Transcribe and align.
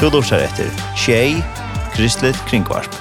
Du 0.00 0.06
lortar 0.08 0.40
etter 0.40 0.70
Tjei, 0.96 1.42
Kristelig 1.92 2.32
Kringvarp. 2.48 2.94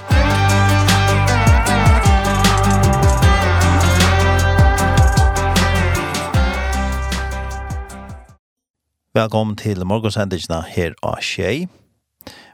Velkommen 9.16 9.56
til 9.56 9.80
morgensendingene 9.88 10.60
her 10.74 10.98
av 11.00 11.24
Tjei. 11.24 11.70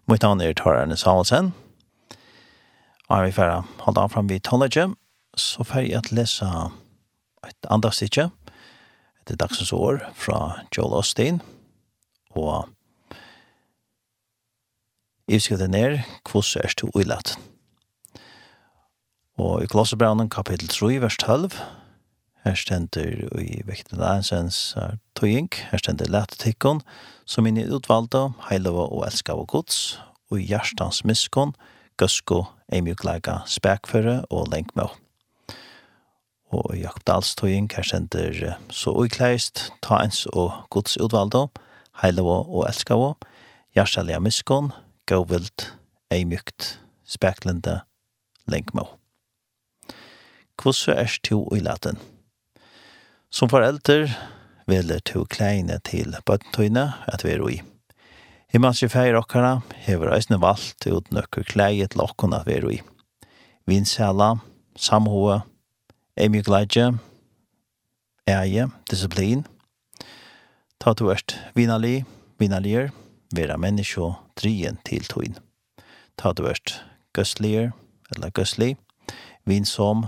Mitt 0.06 0.22
navn 0.22 0.46
er 0.46 0.54
Tara 0.54 0.86
Samuelsen. 0.94 1.50
Og 3.10 3.26
vi 3.26 3.34
får 3.34 3.66
holde 3.88 4.06
an 4.06 4.14
fram 4.14 4.30
vid 4.30 4.46
tonelje, 4.46 4.92
så 5.34 5.66
får 5.66 5.88
jeg 5.88 5.98
at 6.04 6.14
lese 6.14 6.52
et 7.50 7.74
andre 7.74 7.90
stikje 7.90 8.30
etter 9.24 9.42
dagsens 9.42 9.74
år 9.74 10.06
fra 10.14 10.62
Joel 10.70 11.00
Osteen. 11.02 11.42
Og 12.38 12.70
Ivskriften 15.26 15.74
er, 15.74 16.04
kvos 16.22 16.52
er 16.56 16.70
to 16.78 16.92
uilat. 16.94 17.32
Og 19.42 19.64
i 19.64 19.68
Kolossebraunen 19.68 20.30
kapittel 20.30 20.70
3, 20.70 21.00
vers 21.02 21.18
12, 21.18 21.56
her 22.46 22.54
stender 22.54 23.24
i 23.42 23.64
vekten 23.66 23.98
av 23.98 24.20
ensens 24.20 24.76
tøying, 25.18 25.50
her 25.72 25.82
stender 25.82 26.12
lætetikkon, 26.14 26.84
som 27.26 27.50
inn 27.50 27.58
i 27.58 27.66
utvalda, 27.66 28.28
heilova 28.52 28.86
og 28.86 29.08
elska 29.08 29.34
og 29.34 29.50
gods, 29.56 29.98
og 30.30 30.44
i 30.44 30.46
hjertans 30.52 31.02
miskon, 31.10 31.56
gøsko, 31.98 32.44
eimjuklega, 32.70 33.40
spekføre 33.50 34.20
og 34.30 34.54
lenkmå. 34.54 34.92
Og 36.54 36.70
i 36.78 36.84
Jakob 36.86 37.02
Dahls 37.10 37.34
tøying, 37.34 37.74
her 37.74 37.90
stender 37.90 38.60
så 38.70 38.94
uikleist, 38.94 39.72
ta 39.82 40.04
ens 40.06 40.28
og 40.38 40.54
gods 40.70 41.02
utvalda, 41.02 41.48
heilova 42.06 42.44
og 42.46 42.70
elska 42.70 42.94
og, 42.94 43.32
hjertaliga 43.74 44.22
miskon, 44.22 44.70
gåvild, 45.06 45.70
eimykt, 46.10 46.80
speklende, 47.06 47.82
lenkmå. 48.50 48.88
Kvosse 50.58 50.96
er 50.96 51.12
to 51.24 51.44
i 51.54 51.62
laten. 51.62 52.00
Som 53.30 53.52
forelder 53.52 54.10
vil 54.66 54.94
to 55.06 55.26
kleine 55.30 55.78
til 55.86 56.16
bøttentøyne 56.26 56.88
at 57.12 57.26
vi 57.26 57.36
er 57.36 57.46
i. 57.52 57.60
Himmelske 58.50 58.90
feir 58.90 59.18
okkara 59.20 59.60
hever 59.86 60.14
eisne 60.16 60.40
valgt 60.42 60.88
ut 60.88 61.12
nøkker 61.14 61.46
kleie 61.52 61.88
til 61.92 62.02
okkona 62.02 62.42
at 62.42 62.50
vi 62.50 62.58
er 62.58 62.70
i. 62.78 62.82
Vinsela, 63.70 64.36
samhoa, 64.78 65.42
eimykleidje, 66.18 66.94
eie, 68.32 68.70
disiplin, 68.90 69.46
ta 70.80 70.94
to 70.94 71.12
erst 71.12 71.38
vinali, 71.58 72.06
vinalier, 72.40 72.90
vinalier, 72.90 72.94
vera 73.36 73.58
menneskje 73.60 74.14
drien 74.40 74.80
til 74.88 75.06
tøyn. 75.12 75.38
Ta 76.18 76.32
det 76.34 76.46
vørst 76.46 76.78
gøstlier, 77.16 77.72
eller 78.16 78.32
gøstlig, 78.36 78.76
vinsom, 79.46 80.06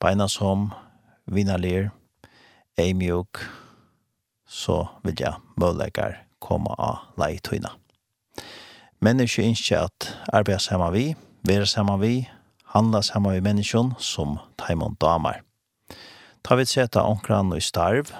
beinasom, 0.00 0.70
vinalier, 1.26 1.90
eimjuk, 2.78 3.40
så 4.46 4.86
vil 5.04 5.16
jeg 5.20 5.38
mølegar 5.56 6.22
komme 6.42 6.74
av 6.78 7.06
leitøyna. 7.20 7.74
Menneskje 9.02 9.46
innskje 9.46 9.80
at 9.88 10.10
arbeid 10.32 10.62
sammen 10.62 10.92
vi, 10.94 11.06
være 11.48 11.66
sammen 11.66 12.00
vi, 12.02 12.14
handla 12.74 13.02
sammen 13.02 13.34
vi 13.34 13.44
menneskjon 13.44 13.94
som 13.98 14.38
taimond 14.60 14.98
damar. 15.02 15.42
Ta 16.42 16.56
vi 16.58 16.66
seta 16.66 17.04
onkran 17.06 17.52
og 17.54 17.62
starv, 17.62 18.12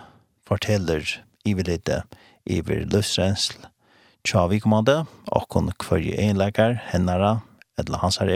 forteller 0.47 1.07
ivelite 1.47 2.03
iver 2.47 2.85
løsrensl, 2.91 3.72
tja 4.25 4.47
vi 4.47 4.61
kommande, 4.61 5.03
okkon 5.34 5.73
kvarje 5.83 6.15
einleikar, 6.20 6.77
hennara, 6.92 7.41
etla 7.78 7.98
hans 8.03 8.20
her 8.23 8.31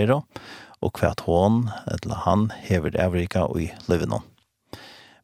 og 0.82 0.92
kvart 0.98 1.22
hon, 1.26 1.68
etla 1.88 2.18
han, 2.26 2.48
hever 2.66 2.96
evrika 3.00 3.46
og 3.46 3.60
i 3.62 3.68
livinon. 3.88 4.24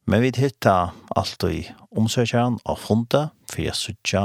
Men 0.07 0.23
vi 0.23 0.33
hitta 0.35 0.93
alt 1.17 1.45
i 1.47 1.67
omsøkjaren 1.91 2.59
av 2.67 2.81
fondet, 2.81 3.31
for 3.51 3.63
jeg 3.63 3.79
suttja, 3.79 4.23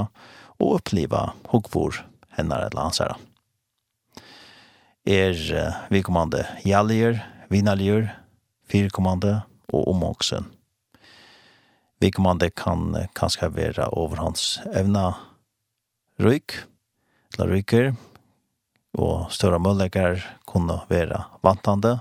og 0.58 0.80
oppliva 0.80 1.34
hogvor 1.52 2.00
hennar 2.38 2.68
etla 2.70 2.88
hans 2.88 3.02
her. 3.04 3.18
Er 5.06 5.38
vi 5.90 6.02
kommande 6.04 6.46
jallier, 6.66 7.22
vinalier, 7.50 8.10
fyrkommande 8.68 9.42
og 9.74 9.88
omoksen. 9.94 10.50
Vi 12.02 12.12
kommande 12.14 12.50
kan 12.54 12.94
kanskje 13.18 13.50
være 13.56 13.88
over 13.98 14.22
hans 14.22 14.58
evna 14.74 15.14
ryk, 16.22 16.56
eller 17.38 17.54
ryker, 17.54 17.96
og 18.98 19.30
større 19.34 19.60
møllegger 19.62 20.24
kunne 20.50 20.80
være 20.90 21.24
vantande, 21.46 22.00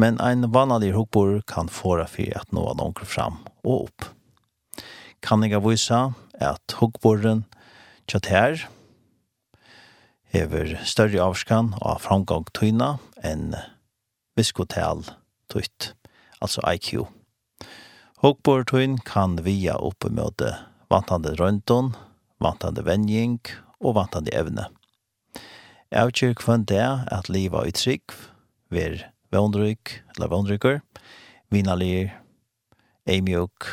men 0.00 0.20
ein 0.22 0.46
vanlig 0.54 0.94
hukbor 0.94 1.40
kan 1.50 1.68
fåra 1.68 2.06
for 2.08 2.30
at 2.38 2.52
nå 2.56 2.64
noen 2.78 3.04
fram 3.04 3.40
og 3.64 3.90
opp. 3.90 4.10
Kan 5.20 5.44
jeg 5.44 5.60
vise 5.64 5.98
at 6.40 6.76
hukboren 6.80 7.44
kjøtt 8.08 8.30
her 8.32 8.62
hever 10.30 10.76
større 10.86 11.20
avskan 11.20 11.74
av 11.82 12.00
framgang 12.06 12.46
tøyna 12.56 12.94
enn 13.26 13.56
viskotel 14.38 15.02
tøyt, 15.50 15.92
altså 16.40 16.62
IQ. 16.70 17.10
Hukbor 18.22 18.64
tøyn 18.68 18.98
kan 19.04 19.40
via 19.44 19.76
oppe 19.76 20.08
med 20.14 20.40
vantande 20.92 21.34
røntån, 21.36 21.92
vantande 22.40 22.84
venjing 22.86 23.40
og 23.80 23.96
vantande 23.98 24.32
evne. 24.36 24.68
Avgjør 25.90 26.36
kvann 26.38 26.66
det 26.70 26.82
at 27.10 27.28
livet 27.32 27.66
er 27.66 27.76
trygg, 27.76 28.14
ver 28.70 29.00
vondryk 29.34 30.00
eller 30.14 30.30
vondrykker, 30.30 30.80
vinalir, 31.50 32.12
eimjuk 33.10 33.66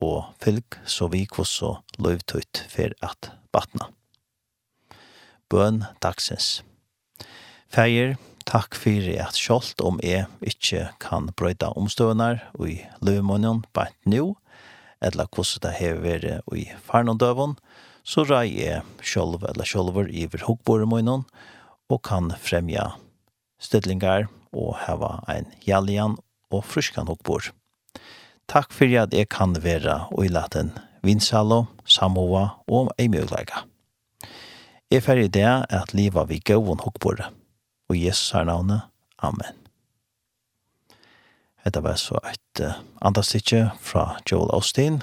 og 0.00 0.32
fylg, 0.40 0.78
så 0.88 1.10
vi 1.12 1.26
kvosso 1.28 1.76
løyvtøyt 2.00 2.64
for 2.72 2.94
at 3.04 3.32
batna. 3.52 3.90
Bøn 5.50 5.84
dagsens. 6.00 6.62
Feir, 7.70 8.16
takk 8.48 8.74
fyrir 8.78 9.20
at 9.22 9.36
sjålt 9.38 9.82
om 9.84 10.00
jeg 10.02 10.26
ikkje 10.46 10.88
kan 11.02 11.28
brøyda 11.36 11.74
omstøvnar 11.78 12.46
og 12.56 12.70
i 12.72 12.78
løymånen 13.04 13.64
bænt 13.76 13.98
nu, 14.08 14.34
eller 15.00 15.28
hvordan 15.28 15.62
det 15.64 15.76
hever 15.78 16.26
i 16.56 16.66
farnondøvån, 16.86 17.56
så 18.04 18.24
rei 18.28 18.48
jeg 18.56 18.82
sjolv 19.04 19.44
eller 19.48 19.68
sjolver 19.68 20.10
iver 20.10 20.44
hukkbore 20.46 20.88
munnen 20.88 21.24
og 21.90 22.02
kan 22.06 22.32
fremja 22.40 22.92
stødlingar 23.60 24.28
og 24.56 24.76
heva 24.86 25.18
ein 25.30 25.50
jallian 25.66 26.16
og 26.50 26.64
fruskan 26.66 27.10
hukkbor. 27.10 27.52
Takk 28.50 28.72
fyrir 28.74 29.04
at 29.04 29.14
jeg 29.14 29.28
kan 29.30 29.54
vera 29.62 30.08
og 30.10 30.26
i 30.26 30.32
laten 30.32 30.72
vinsalo, 31.06 31.66
samoa 31.86 32.62
og 32.66 32.90
ei 32.98 33.08
mjøgleika. 33.08 33.64
Jeg 34.90 35.04
fer 35.06 35.20
i 35.22 35.30
det 35.30 35.46
at 35.46 35.94
liva 35.94 36.24
vi 36.26 36.40
gåvun 36.42 36.82
hukkbore. 36.82 37.30
Og 37.90 37.98
Jesus 37.98 38.34
er 38.34 38.48
navnet. 38.48 38.82
Amen. 39.22 39.54
Hetta 41.62 41.82
var 41.84 41.98
så 42.00 42.18
et 42.26 42.62
uh, 42.64 42.78
andastikje 43.04 43.68
fra 43.84 44.16
Joel 44.26 44.50
Austin, 44.54 45.02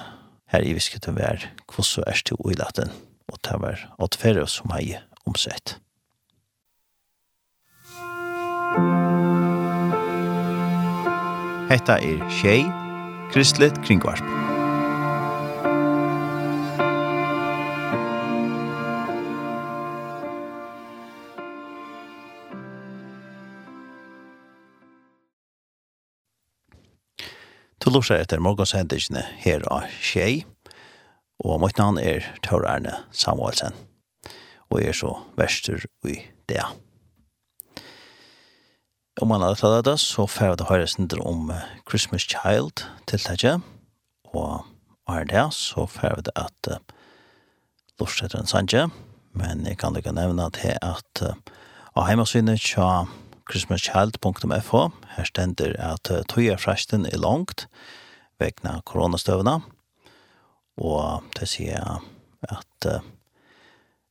her 0.52 0.64
i 0.64 0.74
visket 0.76 1.08
å 1.08 1.16
være 1.16 1.50
hvordan 1.68 2.08
er 2.08 2.22
til 2.24 2.40
uilaten, 2.44 2.94
og 3.28 3.42
det 3.44 3.60
var 3.60 3.84
åtferre 4.00 4.46
som 4.48 4.72
hei 4.74 4.96
omsett. 5.28 5.76
Hetta 11.68 11.98
er 12.00 12.24
Tjei, 12.40 12.62
Kristelig 13.32 13.74
Kringvarp. 13.84 14.37
Du 27.88 27.94
lurer 27.94 28.18
etter 28.20 28.36
morgensendingene 28.44 29.22
her 29.40 29.62
av 29.72 29.86
Kjei, 30.04 30.42
og 31.40 31.62
mitt 31.62 31.78
navn 31.80 31.96
er 31.96 32.26
Tor 32.44 32.66
Erne 32.68 32.98
Samuelsen, 33.16 33.72
og 34.68 34.82
er 34.84 34.92
så 34.92 35.14
verster 35.38 35.86
i 36.04 36.18
det. 36.52 36.66
Om 39.16 39.32
man 39.32 39.40
hadde 39.40 39.56
tatt 39.62 39.86
det, 39.88 39.94
så 40.02 40.26
får 40.28 40.44
jeg 40.44 40.52
høre 40.58 40.68
høyre 40.68 40.90
sindre 40.92 41.24
om 41.24 41.48
Christmas 41.88 42.28
Child 42.28 42.84
til 43.08 43.24
det 43.24 43.54
og 44.36 44.68
er 45.08 45.24
det, 45.32 45.46
så 45.56 45.86
får 45.88 46.10
jeg 46.10 46.26
det 46.28 46.36
at 46.44 46.70
uh, 46.74 46.76
lurer 47.96 48.26
etter 48.26 48.42
en 48.42 48.52
sanje, 48.52 48.84
men 49.32 49.64
jeg 49.64 49.80
kan 49.80 49.96
ikke 49.96 50.12
nevne 50.12 50.50
til 50.60 50.76
at 50.76 51.24
uh, 51.24 51.40
av 51.96 52.12
hjemmesynene 52.12 52.60
tja 52.60 53.06
christmaschild.fo. 53.48 54.82
Her 55.16 55.24
stender 55.28 55.74
at 55.80 56.10
tøyerfresten 56.30 57.06
er 57.06 57.18
langt 57.20 57.66
vegna 58.40 58.78
koronastøvna. 58.86 59.58
Og 60.78 61.26
det 61.38 61.48
sier 61.50 61.98
at 62.48 62.88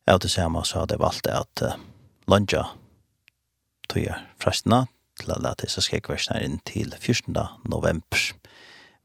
jeg 0.08 0.22
til 0.22 0.32
samme 0.32 0.64
så 0.66 0.82
hadde 0.84 0.98
jeg 0.98 1.04
valgt 1.04 1.28
at 1.32 1.64
lunge 2.28 2.64
tøyerfrestene 3.92 4.86
til 5.18 5.32
at 5.34 5.62
det 5.62 5.72
så 5.72 5.82
skal 5.82 6.02
jeg 6.08 6.44
inn 6.44 6.60
til 6.66 6.94
14. 7.00 7.36
november 7.66 8.26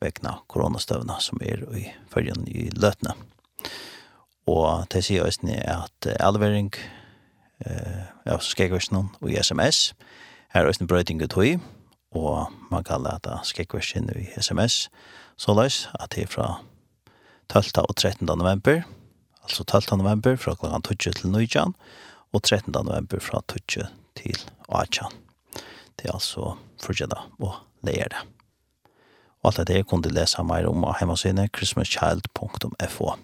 vegna 0.02 0.38
koronastøvna 0.48 1.20
som 1.20 1.40
er 1.42 1.62
i 1.78 1.86
følgen 2.10 2.48
i 2.48 2.68
løtene. 2.74 3.14
Og 4.50 4.88
det 4.92 5.04
sier 5.06 5.24
også 5.24 5.54
at 5.54 6.08
alvering 6.18 6.72
er 6.74 7.01
ja, 8.26 8.38
så 8.38 8.50
skal 8.50 8.70
jeg 8.70 8.90
noen 8.92 9.10
i 9.28 9.38
sms. 9.42 9.92
Her 10.52 10.66
er 10.66 10.74
en 10.80 10.88
brøyting 10.90 11.22
ut 11.22 11.36
og 12.12 12.52
man 12.70 12.84
kan 12.84 13.02
lete 13.02 13.38
skrekkversen 13.44 14.10
i 14.16 14.28
sms. 14.40 14.88
Så 15.36 15.54
løs 15.56 15.88
at 16.00 16.12
det 16.14 16.26
er 16.26 16.26
fra 16.26 16.62
12. 17.48 17.72
og 17.88 17.96
13. 17.96 18.26
november, 18.26 18.82
altså 19.42 19.64
12. 19.64 19.96
november 19.96 20.36
fra 20.36 20.54
klokken 20.54 20.82
12 20.82 20.96
til 21.14 21.30
19, 21.30 21.74
og 22.32 22.42
13. 22.42 22.72
november 22.72 23.20
fra 23.20 23.40
12 23.48 23.88
til 24.16 24.38
18. 24.68 25.06
Det 25.96 26.08
er 26.08 26.14
altså 26.14 26.56
fortsatt 26.82 27.12
å 27.40 27.54
leie 27.84 28.08
det. 28.08 28.22
Og 29.42 29.50
alt 29.50 29.66
det 29.68 29.86
kunne 29.86 30.06
du 30.06 30.14
lese 30.14 30.42
mer 30.46 30.68
om 30.70 30.84
av 30.86 31.00
hjemmesynet 31.00 31.50
christmaschild.fo. 31.56 33.14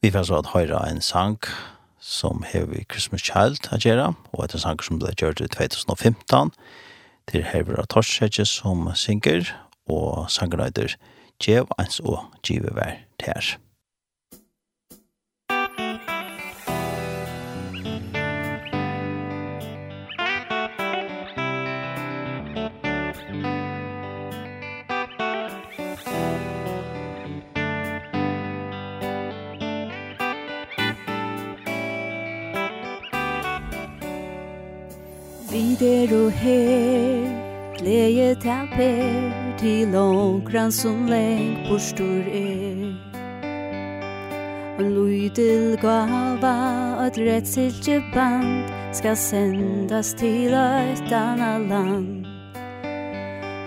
Vi 0.00 0.10
får 0.10 0.24
så 0.24 0.38
at 0.40 0.54
høyre 0.54 0.80
en 0.88 1.02
sang 1.04 1.36
som 2.00 2.44
hever 2.46 2.84
Christmas 2.90 3.22
Child 3.22 3.60
å 3.76 3.80
gjøre, 3.84 4.12
og 4.32 4.44
etter 4.44 4.62
sanger 4.62 4.86
som 4.86 5.00
ble 5.00 5.12
gjort 5.14 5.42
i 5.44 5.48
2015, 5.52 6.52
til 7.30 7.46
av 7.78 7.90
Torsetje 7.92 8.46
som 8.48 8.88
synger, 8.96 9.52
og 9.90 10.30
sangerøyder 10.32 10.96
Djev, 11.40 11.70
Eins 11.78 12.00
og 12.00 12.24
Djive 12.44 12.72
Vær 12.76 12.98
Ter. 13.22 13.56
der 35.80 36.24
og 36.24 36.32
her. 36.32 37.40
Gleie 37.78 38.34
taper 38.34 39.56
Til 39.58 39.96
ångran 39.96 40.72
som 40.72 41.06
lengt 41.06 41.68
bostor 41.68 42.20
er. 42.32 42.92
Og 44.78 44.84
lydel 44.84 45.76
gava 45.80 46.56
At 47.06 47.18
rettsiltje 47.18 48.02
band 48.14 48.68
Skal 48.92 49.16
sendas 49.16 50.14
til 50.14 50.54
et 50.54 51.12
anna 51.12 51.58
land. 51.58 52.26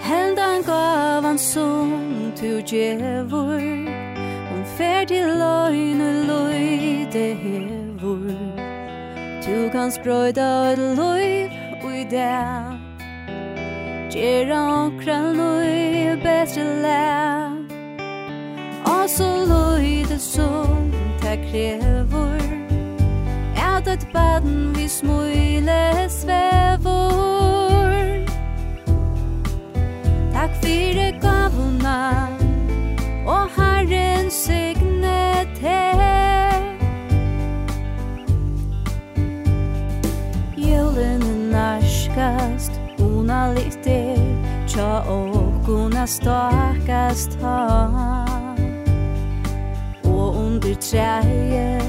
Heldan 0.01 0.61
gavan 0.65 1.37
som 1.37 2.31
tu 2.35 2.61
djevor 2.61 3.61
Om 4.53 4.63
fer 4.77 5.05
til 5.05 5.25
løgn 5.25 6.01
og 6.01 6.13
løyde 6.29 7.25
hevor. 7.43 8.37
Tu 9.43 9.69
kan 9.71 9.91
sprøyda 9.91 10.73
et 10.73 10.79
løyv 10.79 11.62
i 11.93 12.03
dag. 12.03 12.93
Gjera 14.13 14.85
okra 14.85 15.33
lui 15.33 16.15
betre 16.23 16.63
lä 16.83 17.09
Og 18.85 19.09
så 19.09 19.45
lui 19.45 20.05
det 20.09 20.21
som 20.21 20.93
det 21.21 21.37
kräver 21.51 22.41
Att 23.57 23.87
et 23.87 24.13
baden 24.13 24.73
vi 24.77 24.89
smule 24.89 26.09
svevor 26.09 27.93
Takk 30.33 30.51
fyrir 30.61 30.93
det 30.93 31.12
vanligt 43.43 43.87
er 43.87 44.17
Tja 44.67 45.03
åkona 45.09 46.05
stakast 46.07 47.37
ha 47.41 48.25
Og 50.03 50.35
under 50.35 50.75
træje 50.79 51.81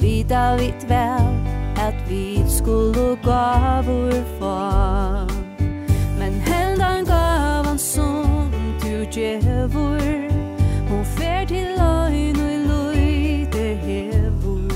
Vita 0.00 0.56
vitt 0.56 0.88
vel 0.88 1.28
At 1.76 1.94
vi 2.08 2.44
skulle 2.48 3.16
gavur 3.24 4.12
fa 4.38 5.26
Men 6.18 6.40
heldan 6.46 7.04
gavan 7.04 7.78
som 7.78 8.52
du 8.82 9.04
djevur 9.12 10.00
Hon 10.88 11.04
fer 11.04 11.44
til 11.44 11.66
løgn 11.78 12.40
og 12.40 12.56
løyde 12.70 13.76
hevur 13.84 14.72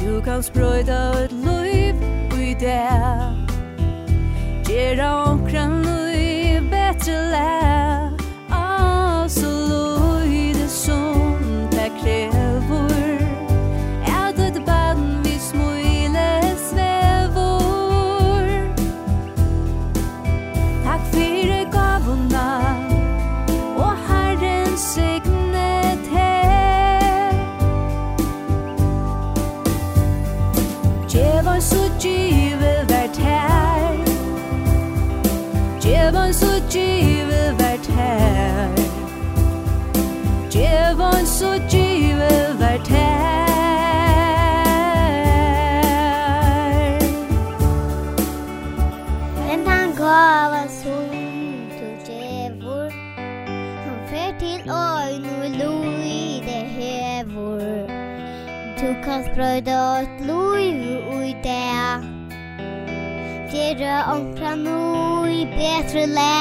Du 0.00 0.20
kan 0.24 0.42
sprøyda 0.42 1.24
et 1.24 1.32
løyv 1.32 1.96
i 2.40 2.54
det 2.54 3.41
Gera 4.72 5.24
omkran 5.24 5.82
nu 5.82 6.12
i 6.12 6.60
bättre 6.70 7.18
Brøyda 59.42 59.76
et 60.00 60.20
loiv 60.22 60.82
ui 61.16 61.32
dea 61.42 61.86
Gjerra 63.50 63.96
onkra 64.12 64.52
nui 64.60 65.40
betre 65.56 66.04
le 66.16 66.34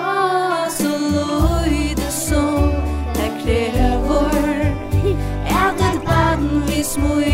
Ah, 0.00 0.68
så 0.78 0.92
loi 1.14 1.94
det 2.00 2.12
som 2.12 2.68
Det 3.16 3.30
krever 3.40 4.60
Evnet 5.62 6.04
baden 6.04 6.60
vi 6.68 6.82
smui. 6.92 7.33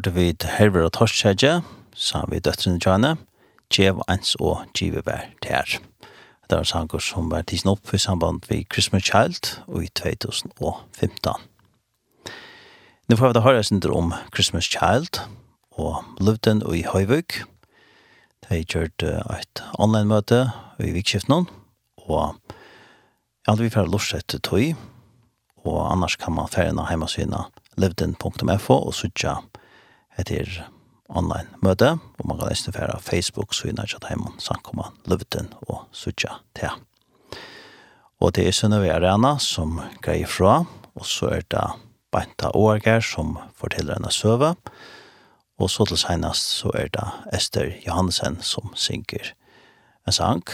hørte 0.00 0.14
vi 0.14 0.34
Herver 0.56 0.86
og 0.86 0.92
Torskjægje, 0.96 1.60
sa 1.92 2.22
vi 2.28 2.38
døtrene 2.40 2.80
Tjane, 2.80 3.16
Gjev 3.68 3.98
ens 4.08 4.32
og 4.40 4.62
Gjive 4.72 5.02
vær 5.04 5.26
Tær. 5.44 5.76
Det 6.48 6.56
var 6.56 6.64
sanger 6.64 7.02
som 7.04 7.28
var 7.28 7.42
tisen 7.44 7.68
opp 7.68 7.92
i 7.92 7.98
samband 8.00 8.40
med 8.48 8.64
Christmas 8.72 9.04
Child 9.04 9.60
og 9.68 9.84
i 9.84 9.90
2015. 9.92 11.44
Nå 13.08 13.16
får 13.16 13.28
vi 13.28 13.36
da 13.36 13.44
høre 13.44 13.62
sin 13.62 13.82
om 13.92 14.14
Christmas 14.32 14.64
Child 14.64 15.20
og 15.76 16.00
Luften 16.20 16.62
og 16.62 16.78
i 16.78 16.86
Høyvøk. 16.88 17.44
De 18.40 18.48
har 18.48 18.64
gjort 18.64 19.02
et 19.02 19.64
online-møte 19.78 20.48
i 20.80 20.94
vikskiften 20.96 21.44
og 22.08 22.40
ja, 23.46 23.54
vi 23.54 23.68
får 23.68 23.92
lortsett 23.92 24.40
tøy 24.40 24.72
og 25.60 25.92
annars 25.92 26.16
kan 26.16 26.32
man 26.32 26.48
færre 26.48 26.88
hjemme 26.88 27.08
syna 27.08 27.50
luften.fo 27.76 28.80
og 28.80 28.94
sutja 28.94 29.36
etter 30.20 30.60
online 31.10 31.48
møte, 31.64 31.96
og 32.18 32.28
man 32.28 32.38
kan 32.38 32.50
nesten 32.52 32.74
fære 32.74 33.00
Facebook, 33.02 33.54
så 33.54 33.70
innan 33.70 33.88
kjatt 33.90 34.08
heimann, 34.10 34.38
samkomma, 34.42 34.90
løvden 35.10 35.50
og 35.66 35.86
sutja 35.92 36.38
til. 36.58 36.70
Og 38.20 38.34
det 38.36 38.46
er 38.46 38.54
Sønnøve 38.54 38.92
Arena 38.92 39.36
som 39.40 39.80
greier 40.04 40.28
fra, 40.28 40.64
og 40.94 41.06
så 41.08 41.32
er 41.38 41.46
det 41.50 41.66
Beinta 42.12 42.50
Årger 42.54 43.00
som 43.04 43.38
forteller 43.56 43.96
henne 43.96 44.12
søve, 44.12 44.54
og 45.60 45.70
så 45.70 45.84
til 45.88 46.00
senest 46.00 46.52
så 46.60 46.72
er 46.74 46.90
det 46.92 47.06
Esther 47.36 47.72
Johansen 47.86 48.40
som 48.44 48.72
synger 48.74 49.32
en 50.06 50.12
sang 50.16 50.44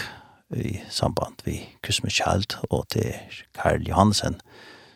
i 0.55 0.79
samband 0.91 1.43
vi 1.45 1.61
Christmas 1.85 2.19
Child, 2.19 2.59
og 2.71 2.87
det 2.95 3.07
er 3.15 3.43
Karl 3.55 3.87
Johansen 3.89 4.41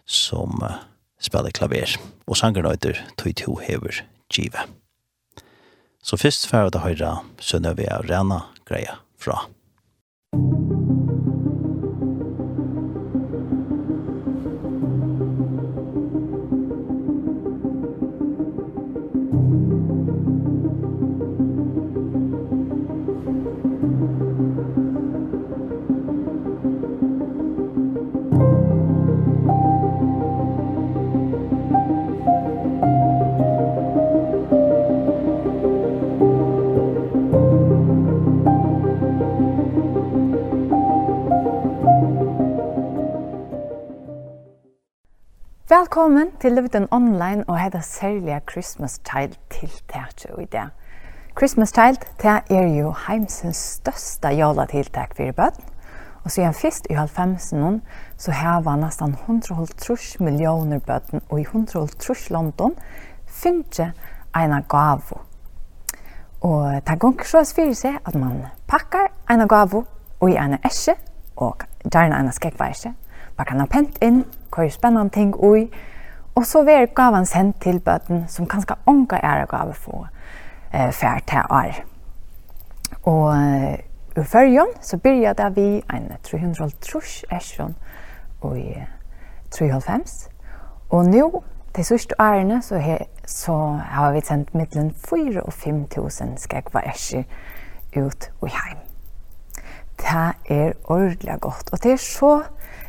som 0.06 0.62
spiller 1.20 1.50
klaver, 1.54 1.96
og 2.26 2.36
sangeren 2.36 2.70
heter 2.70 3.02
to 3.36 3.56
Hever 3.56 4.02
give. 4.30 4.66
Så 6.02 6.16
først 6.16 6.48
får 6.48 6.58
jeg 6.58 6.74
da 6.74 6.84
høyre 6.86 7.14
sønner 7.44 7.76
rena 8.08 8.44
greia 8.64 9.00
fra. 9.20 9.42
Musikk 10.32 10.69
Velkommen 46.00 46.30
til 46.40 46.52
Livden 46.52 46.88
Online 46.90 47.44
og 47.48 47.58
hetta 47.60 47.80
særliga 47.80 48.38
Christmas 48.50 49.00
Child 49.08 49.34
tiltak 49.50 50.40
i 50.42 50.44
dag. 50.44 50.68
Christmas 51.38 51.68
Child, 51.68 51.96
det 52.22 52.56
er 52.56 52.80
jo 52.80 52.94
heimsens 53.08 53.56
største 53.56 54.28
jola-tiltak 54.28 55.12
for 55.16 55.32
bøtten. 55.32 55.64
Og 56.24 56.30
siden 56.30 56.54
først 56.54 56.86
i 56.90 56.94
halvfemsen 56.94 57.82
så 58.16 58.32
har 58.32 58.60
vi 58.60 58.80
nesten 58.80 59.12
130 59.28 60.24
millioner 60.24 60.78
bøtten, 60.78 61.20
og 61.28 61.40
i 61.40 61.42
130 61.42 62.30
London 62.30 62.74
finnes 63.26 63.80
en 64.36 64.64
gave. 64.68 65.20
Og 66.40 66.80
det 66.86 67.00
ganger 67.00 67.24
så 67.24 67.44
for 67.54 67.74
seg 67.74 68.00
at 68.06 68.14
man 68.14 68.46
pakker 68.68 69.12
en 69.30 69.48
gave 69.48 69.84
og 70.20 70.30
i 70.30 70.36
en 70.36 70.56
eske, 70.64 70.96
og 71.36 71.56
gjerne 71.92 72.20
en 72.20 72.32
skekveise, 72.32 72.94
Man 73.40 73.46
kan 73.46 73.60
ha 73.60 73.64
pent 73.66 73.96
inn, 74.04 74.24
hva 74.52 74.66
er 74.66 74.72
spennende 74.74 75.14
ting 75.14 75.30
ui, 75.32 75.70
Og 76.40 76.46
så 76.46 76.62
ver 76.64 76.86
gavan 76.96 77.26
sendt 77.26 77.58
til 77.60 77.80
bøten 77.84 78.22
som 78.28 78.46
kanskje 78.48 78.78
onka 78.88 79.18
er 79.22 79.42
gave 79.46 79.74
få 79.76 80.06
eh, 80.72 80.92
fær 80.92 81.18
til 81.28 81.42
år. 81.50 81.82
Og 83.02 83.36
i 84.16 84.24
førjen 84.24 84.72
så 84.80 84.96
byrja 84.96 85.48
vi 85.48 85.82
en 85.92 86.12
300 86.22 86.70
trus 86.80 87.24
ersjon 87.30 87.76
i 88.56 88.72
3,5. 89.54 90.28
Og 90.90 91.04
nå, 91.04 91.42
de 91.76 91.84
sørste 91.84 92.14
årene, 92.18 92.62
så, 92.62 92.78
he, 92.78 92.96
så 93.26 93.56
har 93.90 94.12
vi 94.12 94.20
sendt 94.24 94.54
middelen 94.54 94.94
4 94.94 95.42
og 95.42 95.52
5 95.52 95.86
tusen 95.92 96.38
skrekva 96.38 96.80
esjer 96.88 97.24
ut 97.96 98.30
og 98.40 98.48
heim. 98.48 98.80
Det 100.00 100.56
er 100.56 100.72
ordentlig 100.84 101.40
godt, 101.40 101.72
og 101.72 101.82
det 101.82 101.92
er 101.92 101.96
så 101.96 102.42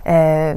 eh, 0.05 0.55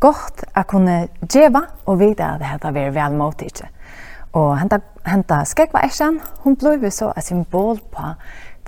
godt 0.00 0.44
at 0.54 0.66
kunne 0.66 1.08
djeva 1.22 1.62
og 1.86 2.00
vite 2.00 2.24
at 2.24 2.42
dette 2.42 2.72
var 2.74 2.94
vel 2.94 3.18
mot 3.18 3.42
ikke. 3.42 3.68
Og 4.36 4.56
henta, 4.60 4.80
henta 5.06 5.42
skrekva 5.48 5.84
ersen, 5.86 6.20
hun 6.44 6.56
blev 6.56 6.90
så 6.90 7.12
et 7.16 7.24
symbol 7.24 7.78
på 7.92 8.12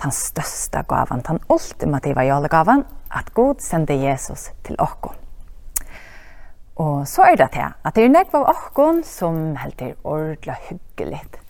den 0.03 0.15
største 0.15 0.85
gavan, 0.89 1.25
den 1.27 1.41
ultimativa 1.51 2.25
jalegavan, 2.25 2.85
at 3.11 3.35
Gud 3.35 3.61
sende 3.61 3.97
Jesus 3.99 4.51
til 4.65 4.77
okkon. 4.79 5.17
Og 6.79 7.09
så 7.09 7.23
er 7.23 7.37
det 7.37 7.51
til 7.53 7.67
at 7.85 7.97
det 7.97 8.05
er 8.05 8.15
nekva 8.15 8.45
av 8.45 8.55
okkon 8.55 9.03
som 9.05 9.57
helter 9.59 9.97
ordla 10.05 10.55
hyggeligt 10.69 11.41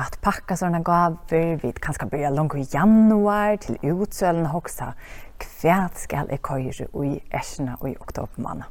at 0.00 0.16
pakka 0.24 0.56
sånne 0.56 0.80
gaver, 0.84 1.58
vi 1.60 1.72
kan 1.76 1.94
skal 1.96 2.08
börja 2.08 2.30
langt 2.32 2.56
i 2.56 2.64
januar 2.72 3.58
til 3.60 3.76
utsølen 3.92 4.48
hoksa 4.48 4.92
kvært 5.42 5.98
skal 6.06 6.30
eg 6.32 6.42
køyre 6.46 6.88
i 7.04 7.18
æsna 7.34 7.76
i 7.88 7.96
oktober 8.00 8.42
måned. 8.42 8.68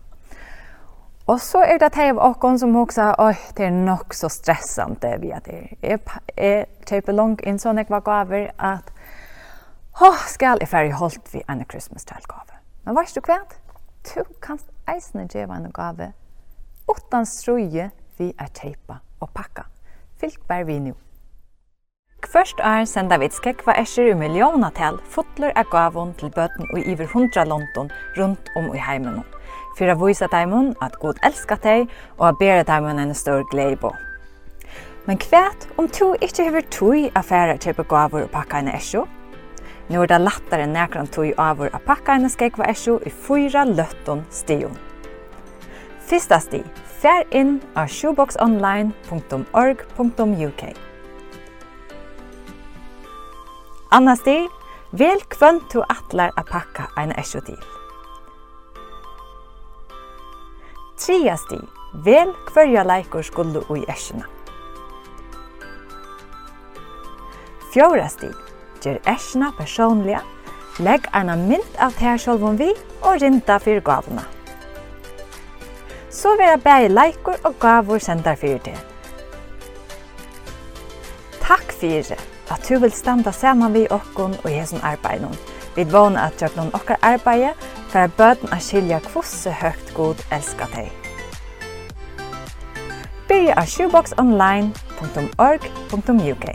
Og 1.30 1.40
så 1.40 1.62
er 1.64 1.78
det 1.80 1.92
teiv 1.94 2.18
okkon 2.20 2.58
som 2.60 2.74
hoksa, 2.76 3.12
oi, 3.22 3.36
det 3.58 3.68
er 3.68 3.76
nok 3.76 4.16
så 4.18 4.28
stressande 4.32 5.14
vi 5.22 5.30
at 5.32 5.46
det 5.46 5.60
er. 5.82 6.00
Jeg 6.36 6.66
kjøper 6.90 7.16
langt 7.16 7.44
inn 7.48 7.60
sånn 7.62 7.80
jeg 7.80 7.92
var 7.94 8.04
gaver 8.04 8.50
at, 8.58 8.90
hå, 10.02 10.10
skal 10.34 10.60
jeg 10.60 10.72
færre 10.72 10.98
holdt 10.98 11.30
vi 11.32 11.44
en 11.48 11.64
Christmas 11.70 12.08
tale 12.10 12.26
gave. 12.28 12.58
Men 12.84 12.98
veist 12.98 13.16
du 13.16 13.22
hva? 13.28 13.38
Du 14.10 14.26
kan 14.42 14.60
eisne 14.90 15.28
djeva 15.30 15.60
en 15.60 15.72
gave 15.72 16.12
utan 16.90 17.26
struje 17.30 17.92
vi 18.18 18.32
er 18.34 18.52
teipa 18.58 19.00
og 19.22 19.30
pakka. 19.34 19.68
Fylk 20.20 20.44
bare 20.50 20.66
vi 20.66 20.80
nå. 20.90 20.98
Først 22.32 22.62
er 22.64 22.86
senda 22.88 23.18
vi 23.20 23.28
skekva 23.28 23.74
esjer 23.82 24.14
i 24.14 24.16
millionatel 24.16 24.96
fotler 25.12 25.52
er 25.60 25.66
gavon 25.68 26.14
til 26.16 26.32
bøten 26.32 26.64
og 26.72 26.80
iver 26.80 27.10
hundra 27.12 27.44
London 27.44 27.92
rundt 28.18 28.50
om 28.56 28.72
i 28.72 28.80
heimen. 28.80 29.20
For 29.76 29.92
å 29.92 30.00
vise 30.00 30.28
dem 30.32 30.72
at 30.80 30.96
god 31.02 31.20
elskar 31.28 31.60
deg 31.64 31.90
og 32.18 32.28
å 32.30 32.38
bere 32.40 32.64
dem 32.64 32.86
en 32.88 33.16
stor 33.16 33.44
gleibo. 33.52 33.92
Men 35.10 35.18
kvært 35.20 35.68
om 35.82 35.88
to 35.92 36.16
ikkje 36.24 36.44
hever 36.48 36.62
tog 36.72 37.12
affærer 37.20 37.58
til 37.60 37.74
begavor 37.76 38.22
og 38.24 38.32
pakka 38.32 38.58
en 38.62 38.72
esjo? 38.72 39.08
Nå 39.90 40.04
er 40.04 40.08
det 40.08 40.22
lattare 40.22 40.68
nærkran 40.72 41.08
tog 41.12 41.34
avur 41.36 41.70
å 41.76 41.80
pakka 41.84 42.12
en 42.16 42.30
skekva 42.32 42.66
esjo 42.72 43.00
i 43.04 43.12
fyra 43.12 43.68
løtton 43.68 44.24
stion. 44.32 44.72
Fyrsta 46.08 46.40
sti, 46.40 46.64
fær 47.02 47.28
inn 47.36 47.60
av 47.76 47.92
shoeboxonline.org.uk. 47.92 50.91
Anna 53.92 54.14
stig, 54.16 54.46
vel 54.96 55.20
kvønn 55.34 55.58
to 55.68 55.82
atlar 55.92 56.32
a 56.40 56.46
pakka 56.48 56.86
ein 56.96 57.12
esjo 57.20 57.42
til. 57.44 57.58
Tria 60.96 61.36
stig, 61.36 61.66
vel 62.06 62.32
kvørja 62.48 62.86
leikur 62.88 63.28
skullu 63.28 63.66
ui 63.68 63.84
esjona. 63.92 64.30
Fjóra 67.74 68.08
stig, 68.16 68.32
ger 68.80 69.04
esjona 69.12 69.52
personliga, 69.60 70.24
legg 70.80 71.12
eina 71.12 71.36
mynd 71.36 71.76
av 71.84 72.00
tær 72.00 72.16
sjálvum 72.16 72.56
vi 72.64 72.72
og 73.02 73.20
rinda 73.20 73.60
fyrir 73.60 73.84
gavuna. 73.84 74.24
Så 76.08 76.38
vera 76.40 76.56
bæri 76.56 76.88
leikur 76.96 77.44
og 77.44 77.60
gavur 77.60 78.00
sendar 78.00 78.40
fyrir 78.40 78.64
til. 78.64 78.86
Takk 81.44 81.76
fyrir! 81.76 82.31
at 82.50 82.70
du 82.70 82.80
vil 82.80 82.92
standa 82.92 83.32
saman 83.32 83.74
vi 83.74 83.88
okkon 83.90 84.36
og 84.44 84.50
hesson 84.50 84.80
arbeidon. 84.84 85.38
Vi 85.76 85.92
vana 85.92 86.26
at 86.28 86.34
gjøgnon 86.40 86.72
okkar 86.74 86.98
arbeid 87.02 87.50
for 87.92 88.08
bøten 88.18 88.50
a 88.52 88.60
skilja 88.60 89.00
kvosse 89.06 89.52
høgt 89.62 89.94
god 89.96 90.16
elska 90.32 90.66
teg. 90.74 90.92
Byrja 93.28 93.54
av 93.56 93.66
shoeboxonline.org.uk 93.68 96.46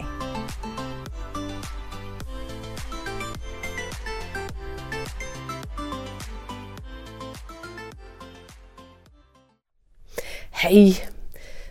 Hei, 10.57 10.97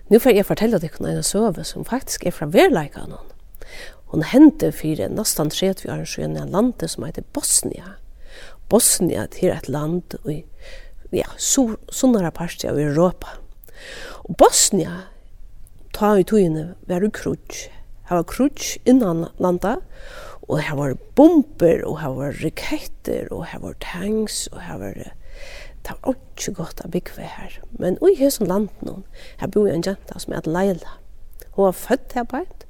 nu 0.09 0.19
får 0.19 0.37
jeg 0.37 0.45
fortelle 0.45 0.79
dere 0.79 1.09
en 1.09 1.23
søve 1.23 1.63
som 1.65 1.85
faktisk 1.85 2.25
er 2.25 2.31
fra 2.31 2.45
verleikene. 2.45 3.34
Hon 4.13 4.23
hente 4.23 4.71
fyrir 4.71 5.09
nästan 5.09 5.49
30 5.49 5.89
år 5.91 6.05
sedan 6.05 6.37
i 6.37 6.45
landet 6.51 6.91
som 6.91 7.03
heter 7.03 7.23
Bosnia. 7.33 7.95
Bosnia 8.69 9.27
er 9.41 9.55
et 9.55 9.69
land 9.69 10.15
i 10.29 10.43
ja, 11.11 11.27
so, 11.37 11.75
sunnare 11.89 12.31
parti 12.31 12.67
av 12.67 12.79
Europa. 12.79 13.37
Og 14.25 14.35
Bosnia, 14.37 15.05
ta 15.93 16.15
i 16.19 16.25
togene, 16.27 16.73
var 16.89 17.05
jo 17.05 17.11
krutsk. 17.13 17.69
Her 18.09 18.21
var 18.21 18.27
krutsk 18.29 18.89
innan 18.89 19.27
landa, 19.41 19.77
og 20.45 20.59
her 20.61 20.77
var 20.77 20.97
bomber, 21.17 21.81
og 21.85 21.99
her 22.01 22.13
var 22.17 22.35
raketter, 22.43 23.29
og 23.33 23.47
her 23.49 23.63
var 23.63 23.77
tanks, 23.81 24.45
og 24.51 24.61
her 24.61 24.81
var 24.81 24.99
det 25.85 25.93
var 26.01 26.15
ikke 26.17 26.53
godt 26.57 26.81
å 26.81 26.89
bygge 26.89 27.27
her. 27.29 27.59
Men 27.77 27.99
i 28.01 28.15
hese 28.17 28.45
land 28.45 28.71
nå, 28.85 29.03
her 29.41 29.51
bor 29.53 29.67
jo 29.69 29.75
en 29.75 29.85
jenta 29.85 30.17
som 30.21 30.33
heter 30.33 30.53
Leila. 30.53 30.97
Hun 31.55 31.67
var 31.67 31.77
født 31.77 32.15
her 32.17 32.25
på 32.29 32.41
et, 32.41 32.64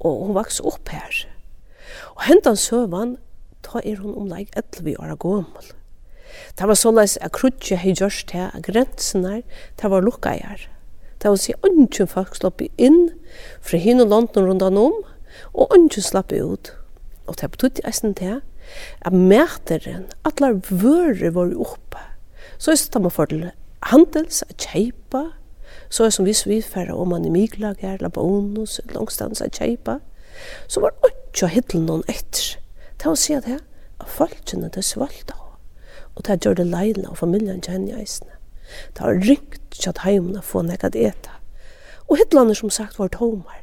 og 0.00 0.26
hun 0.26 0.36
vokste 0.36 0.64
opp 0.68 0.92
her. 0.92 1.24
Og 2.16 2.24
hentan 2.28 2.56
søvann, 2.56 3.16
ta 3.64 3.82
er 3.84 4.00
hun 4.02 4.14
omleik 4.14 4.52
11 4.56 4.96
år 5.02 5.16
gammel. 5.18 5.72
Det 6.58 6.68
var 6.68 6.78
såleis 6.78 7.16
at 7.20 7.32
krutje 7.34 7.78
hei 7.80 7.94
gjørs 7.96 8.22
til 8.28 8.46
at 8.46 8.62
grensen 8.66 9.26
her, 9.26 9.42
det 9.80 9.90
var 9.90 10.04
lukka 10.04 10.34
her. 10.36 10.68
Det 11.18 11.30
var 11.30 11.38
å 11.38 11.40
si, 11.40 11.54
ønsken 11.66 12.10
folk 12.10 12.36
slapp 12.38 12.62
inn 12.78 13.08
fra 13.64 13.80
hinn 13.82 14.02
og 14.02 14.12
landen 14.12 14.46
rundt 14.46 14.62
om, 14.68 15.00
og 15.54 15.74
ønsken 15.74 16.04
slapp 16.04 16.32
ut. 16.32 16.72
Og 17.26 17.40
det 17.40 17.50
betydde 17.54 17.86
eisen 17.88 18.14
til 18.18 18.38
at 19.02 19.12
mæteren, 19.12 20.06
atler 20.28 20.60
vører 20.70 21.34
var 21.34 21.54
oppe. 21.56 22.04
Så 22.58 22.72
er 22.72 22.80
det 22.92 23.02
man 23.02 23.14
får 23.14 23.32
til 23.32 23.50
handels, 23.90 24.42
at 24.48 24.68
kjeipa, 24.68 25.28
Så 25.88 26.04
er 26.04 26.12
som 26.12 26.26
hvis 26.28 26.44
vi 26.46 26.60
færre 26.62 26.94
om 26.94 27.08
man 27.08 27.24
i 27.24 27.32
Miglag 27.32 27.76
her, 27.80 27.94
eller 27.94 28.08
Bonus, 28.12 28.78
eller 28.78 28.98
langstans 28.98 29.40
av 29.42 29.52
Kjeipa, 29.52 29.98
så 30.68 30.80
var 30.80 30.92
det 30.92 31.12
ikke 31.12 31.46
å 31.46 31.52
hittle 31.52 31.80
noen 31.80 32.04
etter. 32.08 32.58
Det 32.98 33.08
var 33.08 33.16
å 33.16 33.20
si 33.20 33.36
at 33.36 33.48
her, 33.48 33.62
at 33.98 34.12
folkene 34.12 34.70
det 34.74 34.84
svalgte 34.84 35.34
av. 35.34 35.56
Og 36.14 36.26
det 36.26 36.40
gjør 36.44 36.58
det 36.58 36.68
leilene 36.68 37.12
og 37.12 37.20
familien 37.20 37.62
kjenner 37.62 37.94
jeg 37.94 37.96
i 37.96 38.04
eisene. 38.04 38.36
Det 38.94 39.04
har 39.04 39.20
ringt 39.24 39.60
til 39.72 39.88
at 39.88 40.02
heimene 40.04 40.44
få 40.44 40.62
nekket 40.66 40.98
eta. 40.98 41.38
Og 42.08 42.20
hittlene 42.20 42.56
som 42.58 42.70
sagt 42.70 42.98
var 42.98 43.12
tomar. 43.14 43.62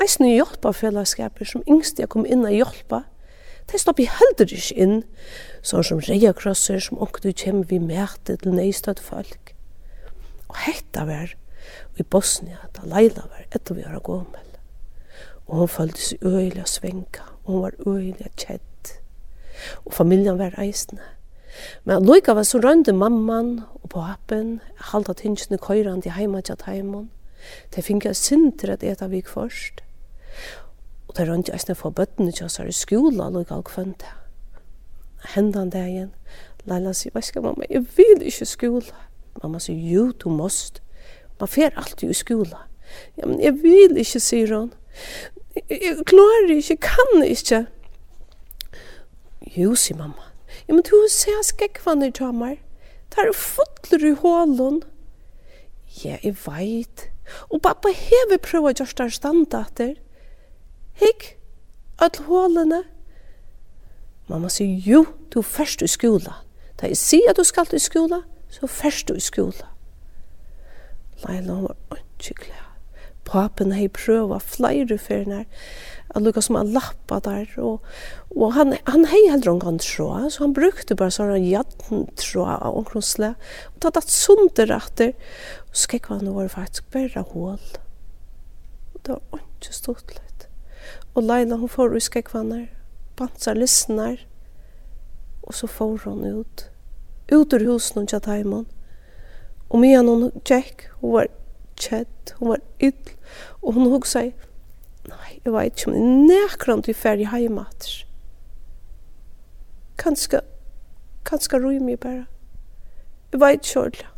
Eisene 0.00 0.32
hjelpa 0.32 0.72
fellesskaper 0.72 1.48
som 1.48 1.64
yngst 1.68 2.00
jeg 2.00 2.08
kom 2.12 2.24
inn 2.24 2.46
og 2.48 2.54
hjelpa, 2.54 3.04
de 3.70 3.78
stopper 3.78 4.08
helder 4.10 4.50
ikke 4.50 4.74
inn, 4.80 5.02
sånn 5.62 5.84
som 5.86 6.00
reiakrosser 6.02 6.80
som 6.82 7.00
åkte 7.00 7.30
kjem 7.36 7.62
vi 7.70 7.78
mæte 7.78 8.38
til 8.40 8.56
neistøtt 8.56 9.00
folk 9.00 9.51
Og 10.52 10.58
hetta 10.66 11.06
var 11.08 11.32
i 11.96 12.04
Bosnia, 12.04 12.60
da 12.76 12.84
Leila 12.84 13.24
var 13.30 13.46
etter 13.48 13.76
vi 13.78 13.86
var 13.86 14.02
gommel. 14.04 14.48
Og 15.48 15.62
hon 15.62 15.70
følte 15.72 16.00
seg 16.00 16.26
øyelig 16.26 16.66
svenka, 16.68 17.24
og 17.44 17.52
hun 17.52 17.62
var 17.62 17.78
øyelig 17.86 18.30
kjett. 18.36 18.92
Og 19.84 19.94
familien 19.96 20.38
var 20.38 20.58
reisende. 20.58 21.02
Men 21.84 22.04
Loika 22.06 22.32
var 22.32 22.42
så 22.48 22.60
rønde 22.60 22.92
mamman 22.92 23.60
og 23.82 23.88
papen, 23.90 24.60
halda 24.92 25.12
tinsjene 25.12 25.60
køyrande 25.60 26.12
heima 26.16 26.40
tjatt 26.40 26.64
heimon. 26.68 27.10
De 27.74 27.82
finka 27.82 28.12
sinter 28.12 28.72
at 28.72 28.84
eta 28.86 29.08
vik 29.12 29.28
først. 29.28 29.82
Og 31.08 31.16
de 31.16 31.28
rønde 31.28 31.52
eisne 31.52 31.76
for 31.76 31.90
bøttene 31.90 32.32
tjass 32.32 32.56
her 32.56 32.70
i 32.70 32.76
skola, 32.76 33.28
Loika 33.28 33.58
og 33.60 33.68
kvønte. 33.68 34.08
Hendan 35.34 35.70
dagen, 35.70 36.12
Leila 36.64 36.92
sier, 36.96 37.12
hva 37.12 37.20
skal 37.24 37.44
mamma, 37.44 37.68
jeg 37.70 37.84
vil 37.96 38.22
ikke 38.26 38.48
skola. 38.48 39.08
Mamma 39.40 39.60
sier, 39.62 39.78
jo, 39.78 40.10
du 40.12 40.28
måst. 40.28 40.82
Man 41.40 41.48
fer 41.48 41.72
alltid 41.76 42.10
i 42.10 42.16
skola. 42.16 42.66
Ja, 43.16 43.26
men 43.26 43.40
jeg 43.40 43.56
vil 43.62 43.96
ikke, 43.96 44.20
sier 44.20 44.52
hun. 44.52 44.72
Jeg 45.68 46.04
klarer 46.08 46.52
ikke, 46.54 46.76
kan 46.88 47.24
ikke. 47.24 47.64
Jo, 49.56 49.74
sier 49.74 49.98
mamma. 49.98 50.28
Ja, 50.68 50.74
men 50.74 50.84
du 50.86 50.94
ser 51.10 51.40
skekkvann 51.44 52.04
i 52.04 52.12
trammer. 52.14 52.58
Det 53.12 53.24
er 53.24 53.32
fotler 53.36 54.06
i 54.06 54.14
hålen. 54.22 54.82
Ja, 56.04 56.16
jeg 56.22 56.36
veit. 56.46 57.08
Og 57.50 57.62
pappa 57.64 57.92
hever 57.92 58.40
prøva 58.42 58.72
gjøre 58.72 58.96
der 59.02 59.12
standater. 59.12 59.94
Hikk, 61.00 61.34
öll 62.02 62.24
hålene. 62.28 62.82
Mamma 64.28 64.48
sier, 64.52 64.78
jo, 64.80 65.04
du 65.32 65.40
er 65.40 65.48
først 65.48 65.82
i 65.82 65.90
skola. 65.90 66.38
Da 66.80 66.88
jeg 66.88 67.00
sier 67.00 67.32
at 67.32 67.40
du 67.40 67.44
skal 67.44 67.68
til 67.68 67.80
skola, 67.82 68.22
så 68.52 68.68
først 68.68 69.08
du 69.08 69.16
i 69.16 69.24
skola. 69.24 69.70
Leila, 71.24 71.60
var 71.62 72.02
ikke 72.18 72.34
glad. 72.46 72.68
Papen 73.24 73.70
hei 73.72 73.86
prøva 73.88 74.40
flere 74.42 74.98
ferner, 74.98 75.44
at 76.12 76.24
lukka 76.24 76.42
som 76.44 76.58
en 76.58 76.72
lappa 76.74 77.20
der, 77.24 77.46
og, 77.62 77.84
og 78.34 78.52
han, 78.56 78.74
han 78.88 79.06
hei 79.08 79.20
heller 79.30 79.52
en 79.52 79.62
gang 79.62 79.78
tråd, 79.80 80.26
så 80.34 80.44
han 80.44 80.56
brukte 80.56 80.96
bare 80.98 81.14
sånn 81.14 81.46
jatten 81.46 82.08
tråd 82.18 82.58
av 82.58 82.80
omkron 82.80 83.06
slæ, 83.06 83.32
og 83.70 83.78
tatt 83.84 84.00
at 84.02 84.12
sunder 84.12 84.74
etter, 84.74 85.14
og 85.70 85.78
skikk 85.84 86.10
han 86.10 86.28
var 86.34 86.50
faktisk 86.52 86.90
bare 86.92 87.24
hål. 87.30 87.62
Og 88.92 89.00
det 89.06 89.16
var 89.30 89.46
ikke 89.46 89.78
stort 89.78 90.12
litt. 90.18 90.48
Og 91.14 91.24
Leila, 91.24 91.60
hun 91.62 91.70
får 91.70 91.96
uskikk 92.02 92.34
vannar, 92.34 92.66
bansar 93.16 93.56
lysnar, 93.56 94.18
og 95.46 95.56
så 95.56 95.70
får 95.70 96.04
hun 96.04 96.26
ut, 96.26 96.66
ut 97.32 97.52
ur 97.52 97.66
husen 97.68 98.02
og 98.02 98.08
tjatt 98.08 98.26
heimann. 98.26 98.66
Og 99.70 99.80
medan 99.80 100.08
hon 100.08 100.42
tjekk, 100.44 100.88
hon 101.00 101.14
var 101.16 101.28
tjett, 101.80 102.34
hon 102.38 102.54
var 102.54 102.62
ytl, 102.80 103.14
og 103.62 103.76
hon 103.76 103.90
hugg 103.92 104.06
seg, 104.08 104.32
nei, 105.08 105.38
jeg 105.44 105.54
vet 105.54 105.72
ikke 105.72 105.90
om 105.90 105.94
det 105.96 106.02
er 106.02 106.42
nekran 106.42 106.82
til 106.84 106.94
ferdig 106.94 107.28
heimater. 107.32 108.02
Kanska, 109.98 110.42
kanska 111.24 111.60
roi 111.62 111.78
mig 111.78 112.00
bare. 112.00 112.26
Jeg 113.32 113.40
vet 113.40 113.62
ikke 113.62 113.80
ordentlig. 113.80 114.08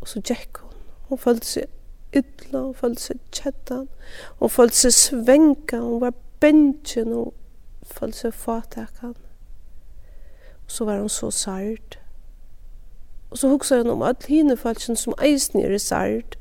Og 0.00 0.08
så 0.08 0.22
tjekk 0.22 0.62
hon, 0.62 0.76
hon 1.08 1.18
følte 1.18 1.46
seg 1.50 2.16
ytla, 2.16 2.60
hon 2.60 2.74
følte 2.74 3.02
seg 3.02 3.20
tjettan, 3.34 3.88
hon 4.40 4.52
følte 4.52 4.86
seg 4.86 4.96
svenka, 4.96 5.80
hon 5.82 6.00
var 6.00 6.16
bensjen, 6.40 7.12
hon 7.12 7.32
følte 7.84 8.26
seg 8.26 8.36
fatakkan 8.38 9.16
så 10.66 10.84
var 10.84 10.98
hon 10.98 11.08
så 11.08 11.30
sart. 11.30 11.98
Og 13.30 13.38
så 13.38 13.48
hugsa 13.48 13.76
hon 13.76 13.90
om 13.90 14.02
at 14.02 14.26
hine 14.28 14.56
falsken 14.56 14.96
som 14.96 15.14
eisen 15.22 15.60
er 15.60 15.78
sart. 15.78 16.38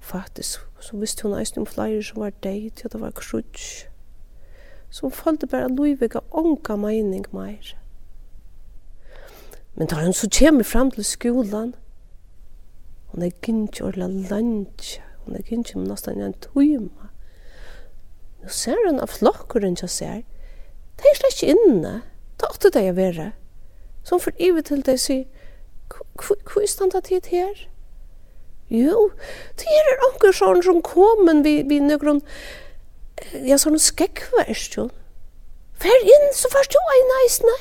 Faktisk, 0.00 0.60
så 0.80 0.96
visste 0.96 1.22
hon 1.22 1.38
eisen 1.38 1.58
om 1.58 1.66
flere 1.66 2.02
som 2.02 2.20
var 2.20 2.30
deg 2.42 2.72
til 2.76 2.92
det 2.92 3.00
var 3.00 3.10
krutsk. 3.10 3.88
Så 4.90 5.00
hon 5.02 5.12
følte 5.12 5.46
bare 5.46 5.68
loivig 5.68 6.16
av 6.16 6.24
ånka 6.30 6.76
meining 6.76 7.26
meir. 7.32 7.74
Men 9.74 9.86
da 9.86 9.94
hun 10.04 10.12
så 10.12 10.28
kommer 10.38 10.64
fram 10.64 10.90
til 10.90 11.04
skolan, 11.04 11.74
hon 13.06 13.22
er 13.22 13.34
gynnsk 13.44 13.82
orla 13.84 14.06
lunch, 14.06 15.00
hon 15.24 15.36
er 15.36 15.42
gynnsk 15.42 15.76
med 15.76 15.90
nesten 15.90 16.22
en 16.22 16.34
tøyma. 16.40 17.10
Nå 18.42 18.48
ser 18.48 18.80
hun 18.86 19.00
av 19.00 19.12
flokkuren 19.12 19.76
til 19.76 19.90
seg, 19.90 20.24
det 20.96 21.10
er 21.10 21.18
slett 21.18 21.42
ikke 21.42 21.56
inne 21.56 21.94
ta 22.38 22.50
åtte 22.52 22.70
det 22.74 22.84
jeg 22.84 22.96
være. 22.96 23.30
Som 24.04 24.20
for 24.22 24.32
ivet 24.38 24.68
til 24.70 24.84
deg 24.86 25.00
sier, 25.02 25.24
hva 25.90 26.62
er 26.62 26.70
standa 26.70 27.00
tid 27.00 27.30
her? 27.32 27.66
Jo, 28.70 29.10
det 29.58 29.66
her 29.70 29.90
er 29.92 30.04
anker 30.08 30.34
sånn 30.34 30.62
som 30.66 30.82
kommer 30.82 31.42
vi, 31.44 31.60
vi 31.68 31.78
nøkron, 31.78 32.22
ja, 33.46 33.58
sånn 33.58 33.78
skekva 33.78 34.46
jo. 34.50 34.88
Fær 35.76 36.02
inn, 36.02 36.28
så 36.34 36.50
først 36.50 36.74
jo 36.74 36.82
ein 36.94 37.12
eisne. 37.22 37.56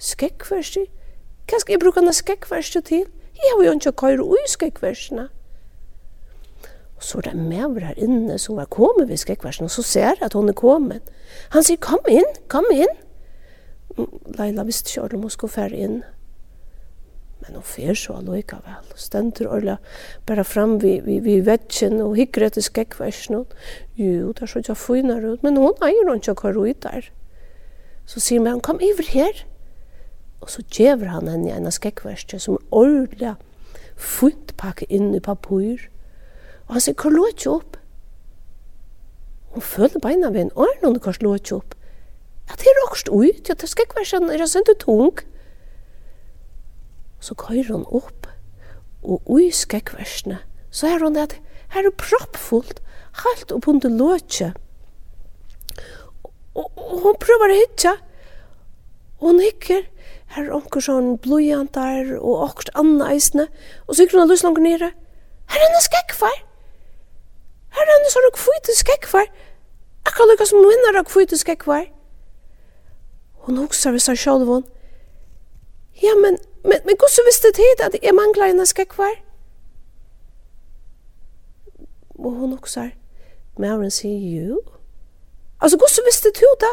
Skekva 0.00 0.58
erstjon? 0.60 0.88
Hva 1.48 1.60
skal 1.60 1.74
jeg 1.74 1.82
bruke 1.82 2.00
denne 2.00 2.14
skekva 2.14 2.60
til? 2.62 3.06
Jeg 3.40 3.52
har 3.56 3.64
jo 3.64 3.72
ikke 3.72 3.92
køyre 3.92 4.24
ui 4.24 4.42
skekva. 4.46 4.92
Og 6.96 7.02
så 7.04 7.18
er 7.18 7.30
det 7.30 7.36
med 7.36 7.80
her 7.80 7.96
inne 7.96 8.38
som 8.38 8.56
var 8.56 8.68
kommet 8.68 9.08
ved 9.08 9.16
skekva 9.16 9.52
og 9.60 9.70
så 9.70 9.82
ser 9.82 10.20
at 10.20 10.32
hun 10.34 10.48
er 10.48 10.52
kommet. 10.52 11.02
Han 11.50 11.62
sier, 11.62 11.80
kom 11.80 12.04
inn, 12.08 12.26
kom 12.48 12.68
inn. 12.72 12.92
Leila 14.38 14.64
visste 14.68 14.92
ikke 14.92 15.16
om 15.16 15.26
hun 15.26 15.34
skulle 15.34 15.52
fære 15.52 15.76
inn. 15.76 16.00
Men 17.40 17.56
hun 17.56 17.64
fyrer 17.64 17.96
så 17.96 18.18
allikevel. 18.18 18.80
Hun 18.90 19.00
stender 19.00 19.48
ordentlig 19.48 19.76
bare 20.28 20.44
frem 20.44 20.76
vi, 20.82 20.98
vi, 21.04 21.18
vi 21.24 21.38
vetsjen 21.46 22.00
og 22.04 22.16
hikker 22.18 22.46
etter 22.46 22.64
skekkversen. 22.64 23.46
Jo, 23.96 24.32
det 24.32 24.44
er 24.44 24.52
så 24.52 24.60
ikke 24.60 24.76
finere 24.76 25.34
ut, 25.34 25.46
men 25.46 25.56
hun 25.56 25.86
eier 25.86 26.12
ikke 26.14 26.36
hva 26.42 26.52
ut 26.58 26.82
der. 26.84 27.08
Så 28.06 28.20
sier 28.20 28.42
man, 28.44 28.60
kom 28.60 28.80
iver 28.82 29.08
her. 29.08 29.44
Og 30.40 30.50
så 30.50 30.62
djever 30.72 31.12
han 31.12 31.28
henne 31.28 31.50
i 31.50 31.56
en 31.56 31.72
skekkversen 31.72 32.40
som 32.40 32.56
er 32.56 32.76
ordentlig 32.76 33.34
fint 34.00 34.54
pakket 34.60 34.88
inn 34.90 35.12
i 35.14 35.20
papur. 35.20 35.88
Og 36.68 36.76
han 36.76 36.84
sier, 36.84 36.96
hva 36.96 37.12
lå 37.12 37.26
ikke 37.32 37.52
opp? 37.52 37.76
Hun 39.50 39.64
føler 39.66 40.00
beina 40.02 40.30
ved 40.30 40.46
en 40.46 40.56
ordentlig 40.56 41.02
hva 41.04 41.14
lå 41.20 41.34
ikke 41.40 41.60
opp. 41.60 41.76
Ja, 42.50 42.56
det 42.58 42.66
er 42.66 42.78
råkst 42.82 43.08
ut. 43.08 43.48
Ja, 43.48 43.54
det 43.54 43.68
skal 43.70 43.86
ikke 43.86 44.00
være 44.00 44.10
sånn, 44.10 44.26
det 44.26 44.40
er 44.42 44.50
sånn 44.50 44.66
tung. 44.82 45.20
Så 47.22 47.36
køyrer 47.38 47.76
hun 47.76 47.86
opp, 47.94 48.26
og 49.06 49.22
ui 49.30 49.52
skekkversene, 49.54 50.40
så 50.74 50.88
er 50.90 51.04
hun 51.04 51.18
at 51.20 51.36
her 51.76 51.86
er 51.86 51.94
proppfullt, 51.94 52.80
halt 53.22 53.52
opp 53.54 53.68
under 53.70 53.92
låtje. 53.92 54.50
Og, 56.58 56.66
og 56.74 56.96
hun 57.04 57.20
prøver 57.22 57.52
å 57.52 57.58
hitte, 57.60 57.92
og 59.20 59.28
hun 59.28 59.44
hikker, 59.44 59.84
her 60.34 60.48
er 60.48 60.56
onker 60.56 60.82
sånn 60.82 61.12
blodjantar 61.22 62.16
og 62.18 62.48
okkert 62.48 62.72
anna 62.80 63.12
eisne, 63.14 63.46
og 63.86 63.94
så 63.94 64.02
hikker 64.02 64.22
hun 64.24 64.32
lyst 64.32 64.46
langt 64.46 64.62
nere, 64.64 64.90
her 65.52 65.60
er 65.60 65.68
henne 65.68 65.84
skrekkfær, 65.86 66.42
her 67.78 67.86
er 67.86 67.94
henne 67.94 68.12
sånn 68.16 68.28
kvite 68.34 68.74
skrekkfær, 68.80 69.30
akkurat 70.08 70.32
lukka 70.32 70.50
som 70.50 70.66
vinnar 70.66 70.98
av 70.98 71.08
kvite 71.10 71.38
skrekkfær, 71.38 71.90
Hon 73.46 73.58
hugsar 73.58 73.94
vi 73.96 74.02
seg 74.02 74.18
sjálv 74.20 74.48
hon. 74.48 74.66
Ja, 76.02 76.14
men, 76.16 76.38
men, 76.64 76.80
men 76.86 76.98
gos 77.00 77.18
visste 77.26 77.52
tid 77.56 77.82
at 77.84 77.96
jeg 78.02 78.16
manglar 78.16 78.52
en 78.52 78.66
skekkvar? 78.66 79.18
Og 82.20 82.36
hon 82.36 82.52
hugsar. 82.56 82.92
Mauren 83.60 83.92
sier 83.92 84.44
jo. 84.44 84.60
Altså, 85.60 85.76
gos 85.80 85.96
så 85.96 86.04
visste 86.06 86.32
du 86.36 86.46
da? 86.60 86.72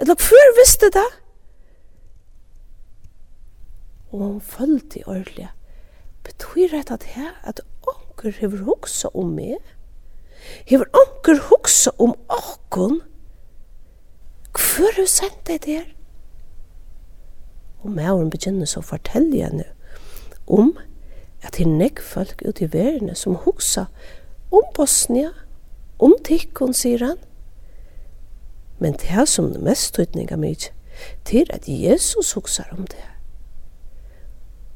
Eller 0.00 0.16
før 0.20 0.56
visste 0.58 0.90
da? 0.92 1.04
Og 4.12 4.18
hon 4.20 4.40
følte 4.40 5.00
i 5.00 5.04
ordelig. 5.06 5.48
Betyr 6.24 6.68
det 6.76 6.90
at 6.90 7.06
her 7.14 7.32
at 7.48 7.60
onker 7.88 8.34
hever 8.40 8.64
hugsa 8.66 9.08
om 9.14 9.32
meg? 9.36 9.56
Hever 10.68 10.88
onker 10.92 11.40
hugsa 11.48 11.94
om 11.98 12.14
okkon? 12.28 13.00
Hvor 14.52 14.88
har 14.88 14.96
du 14.96 15.06
sendt 15.06 15.46
deg 15.48 15.64
der? 15.66 15.84
Og 17.82 17.90
mauren 17.90 18.30
begynner 18.30 18.68
så 18.68 18.80
å 18.82 18.86
fortelle 18.86 19.42
henne 19.42 19.66
om 20.46 20.74
at 21.42 21.56
det 21.56 21.66
er 21.66 21.72
nekk 21.72 22.02
folk 22.04 22.42
ute 22.46 22.66
i 22.66 22.72
verden 22.72 23.14
som 23.18 23.40
husker 23.44 23.88
om 24.52 24.66
Bosnia, 24.76 25.32
om 25.98 26.14
tikkun, 26.24 26.74
sier 26.76 27.02
han. 27.02 27.18
Men 28.78 28.94
det 29.00 29.10
er 29.10 29.26
som 29.30 29.52
det 29.54 29.62
mest 29.62 29.94
tydninga 29.96 30.36
mye, 30.36 30.70
til 31.24 31.48
at 31.50 31.66
Jesus 31.66 32.34
husker 32.36 32.68
om 32.74 32.86
det. 32.86 33.06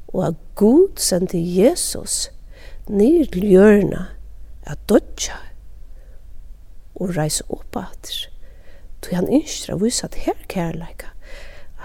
Og 0.07 0.27
at 0.27 0.39
Gud 0.55 0.97
sendte 0.97 1.37
Jesus 1.37 2.31
ned 2.87 3.27
til 3.31 3.45
hjørnet 3.45 4.15
at 4.67 4.79
dødja 4.89 5.37
og 6.95 7.13
reise 7.17 7.43
opp 7.49 7.77
atter. 7.77 8.27
Tog 9.01 9.13
han 9.13 9.29
ønsker 9.29 9.73
å 9.73 9.81
vise 9.81 10.05
at 10.07 10.17
her 10.25 10.39
kærleika. 10.49 11.13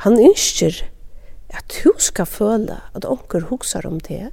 Han 0.04 0.18
ønsker 0.18 0.82
at 1.52 1.80
du 1.84 1.92
skal 1.98 2.26
føle 2.26 2.80
at 2.94 3.04
onker 3.04 3.48
huksar 3.50 3.86
om 3.86 4.00
det, 4.00 4.30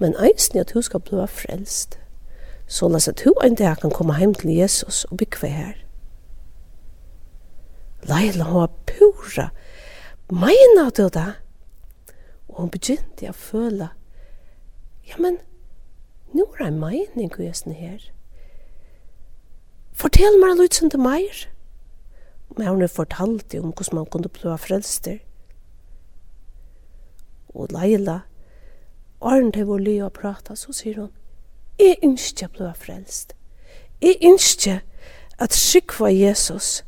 men 0.00 0.16
eisen 0.18 0.60
at 0.60 0.72
du 0.74 0.82
skal 0.82 1.00
bli 1.00 1.26
frelst. 1.28 1.98
Så 2.70 2.88
la 2.88 3.00
seg 3.02 3.18
to 3.18 3.34
en 3.44 3.56
dag 3.58 3.80
kan 3.82 3.94
komme 3.94 4.16
hjem 4.18 4.34
til 4.34 4.52
Jesus 4.54 5.04
og 5.10 5.18
bygge 5.22 5.50
her. 5.50 5.76
Leila 8.08 8.46
var 8.52 8.70
pura. 8.86 9.50
Meina 10.30 10.90
du 10.96 11.08
det? 11.08 11.34
Og 12.48 12.62
hun 12.62 12.70
begynte 12.70 13.30
å 13.30 13.36
føle, 13.36 13.90
ja, 15.06 15.18
men, 15.18 15.38
nå 16.34 16.46
er 16.54 16.62
det 16.62 16.68
en 16.70 16.80
mening 16.80 17.32
i 17.38 17.48
hesten 17.48 17.74
her. 17.74 18.00
Fortell 19.92 20.38
meg 20.40 20.58
litt 20.58 20.78
som 20.78 20.90
det 20.90 21.00
meir. 21.02 21.44
Men 22.56 22.68
hun 22.68 22.88
fortalte 22.88 23.60
om 23.60 23.72
hvordan 23.72 23.94
man 23.94 24.06
kunne 24.06 24.28
bli 24.28 24.56
frelster. 24.58 25.18
Og 27.54 27.68
Leila, 27.70 28.20
Arne 29.20 29.52
til 29.52 29.66
vår 29.66 29.78
liv 29.78 30.04
og 30.04 30.12
prata, 30.12 30.54
så 30.54 30.72
sier 30.72 31.00
hun, 31.00 31.10
jeg 31.78 31.96
ønsker 32.04 32.48
å 32.48 32.56
bli 32.56 32.70
frelst. 32.76 33.34
Jeg 34.00 34.16
ønsker 34.24 34.80
at 35.40 35.56
skikva 35.56 36.10
Jesus. 36.12 36.82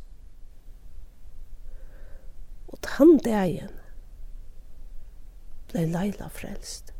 Og 2.69 2.79
han 2.97 3.19
dagen 3.25 3.73
ble 5.73 5.87
Leila 5.89 6.29
frelst. 6.33 6.93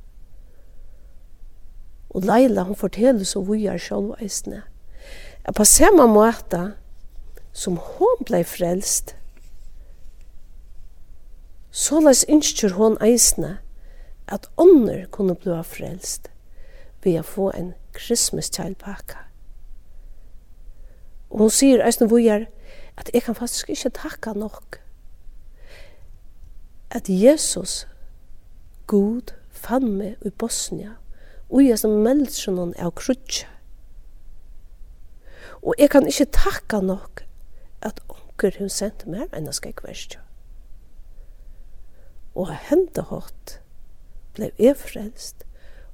Og 2.13 2.25
Leila, 2.29 2.63
hun 2.63 2.77
forteller 2.77 3.25
så 3.25 3.41
vi 3.49 3.67
er 3.67 3.81
sjølveisne. 3.81 4.63
Jeg 5.47 5.55
på 5.57 5.65
samme 5.65 6.07
måte, 6.13 6.75
som 7.53 7.77
hon 7.77 8.25
blei 8.27 8.43
frelst. 8.45 9.15
Såleis 11.71 12.25
innskjur 12.29 12.77
hon 12.77 12.99
eisne 13.05 13.59
at 14.29 14.49
ånder 14.61 15.07
kunne 15.13 15.37
bli 15.37 15.59
frelst 15.65 16.31
ved 17.05 17.21
å 17.21 17.27
få 17.27 17.51
en 17.57 17.73
Christmas. 17.97 18.51
Og 21.31 21.39
hon 21.45 21.53
sier 21.53 21.85
eisne 21.85 22.09
vujar 22.09 22.49
at 22.97 23.11
jeg 23.13 23.25
kan 23.25 23.37
faktisk 23.37 23.73
ikke 23.73 23.95
takka 23.97 24.33
nok 24.37 24.81
at 26.93 27.09
Jesus 27.09 27.87
god 28.87 29.33
fann 29.49 29.97
meg 29.97 30.21
i 30.29 30.31
Bosnia 30.31 30.99
og 31.53 31.65
jeg 31.65 31.79
som 31.81 32.01
meldsjonen 32.05 32.73
er 32.81 32.93
krutje. 32.97 33.49
Og 35.63 35.77
jeg 35.79 35.91
kan 35.93 36.07
ikke 36.09 36.31
takka 36.33 36.81
nok 36.81 37.23
at 37.83 38.01
onker 38.09 38.59
hun 38.59 38.71
sendte 38.73 39.11
mer 39.11 39.29
enn 39.33 39.49
jeg 39.51 39.59
skal 39.59 39.75
ikke 39.75 39.89
Og 42.35 42.49
hente 42.69 43.05
hatt 43.11 43.59
ble 44.37 44.51
jeg 44.59 44.77
frelst, 44.81 45.45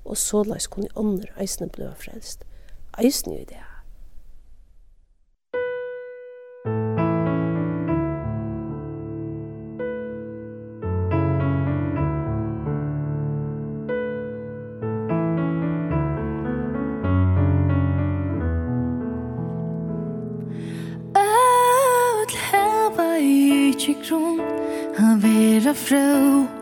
og 0.04 0.16
så 0.16 0.44
lais 0.46 0.68
kunne 0.70 0.92
andre 0.96 1.32
eisene 1.40 1.68
ble 1.74 1.90
frelst. 1.98 2.44
Eisene 2.98 3.40
i 3.42 3.48
det. 3.48 3.67
fru 25.84 26.57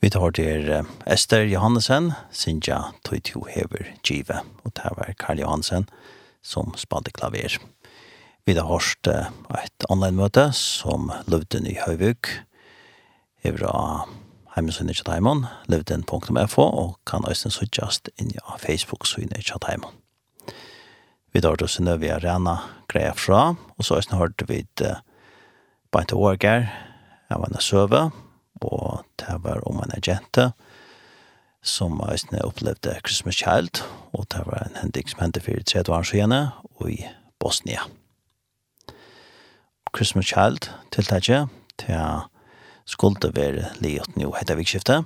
Vi 0.00 0.08
tar 0.08 0.30
til 0.32 0.70
Esther 1.04 1.42
Johannesen, 1.44 2.14
Sinja 2.32 2.78
Toitio 3.04 3.42
Hever 3.44 3.90
Give, 4.00 4.38
og 4.64 4.72
det 4.72 4.92
var 4.96 5.10
Karl 5.20 5.42
Johansen 5.42 5.84
som 6.40 6.72
spalte 6.80 7.12
klaver. 7.12 7.58
Vi 8.48 8.54
har 8.56 8.64
hørt 8.64 9.10
et 9.60 9.84
online-møte 9.92 10.46
som 10.56 11.10
Løvden 11.28 11.68
i 11.68 11.76
Høyvuk, 11.82 12.30
Evra 13.44 14.06
Heimensynet 14.54 14.96
Kjataimon, 14.96 15.44
løvden.fo, 15.68 16.64
og 16.64 16.96
kan 17.04 17.28
også 17.28 17.52
suttjast 17.52 18.08
inn 18.16 18.32
i 18.32 18.40
Facebook-synet 18.64 19.44
Kjataimon. 19.50 19.92
Vi 21.36 21.44
tar 21.44 21.60
til 21.60 21.68
Synnøve 21.68 22.08
Arena 22.16 22.56
greia 22.88 23.12
fra, 23.12 23.52
og 23.76 23.84
så 23.84 24.00
har 24.00 24.32
vi 24.48 24.64
hørt 24.64 25.04
Bante 25.92 26.16
Åger, 26.16 26.64
jeg 27.28 27.36
var 27.36 27.44
Avana 27.44 27.60
Søve, 27.60 28.29
og 28.60 29.04
det 29.20 29.38
var 29.44 29.62
om 29.68 29.80
en 29.82 29.94
agente 29.96 30.50
som 31.62 32.00
eisne 32.08 32.40
opplevde 32.44 32.96
Christmas 33.04 33.36
Child, 33.36 33.82
og 34.12 34.26
det 34.32 34.42
var 34.46 34.66
en 34.66 34.78
hending 34.80 35.08
som 35.10 35.20
hendte 35.20 35.42
for 35.44 35.64
30 35.66 35.92
år 35.92 36.02
siden 36.08 36.32
og 36.32 36.90
i 36.90 37.04
Bosnia. 37.40 37.84
Christmas 39.96 40.26
Child 40.26 40.70
tiltaket 40.92 41.48
til 41.78 42.20
skulle 42.86 43.32
være 43.34 43.68
livet 43.78 44.16
nå 44.16 44.32
etter 44.40 44.58
vikskiftet, 44.58 45.04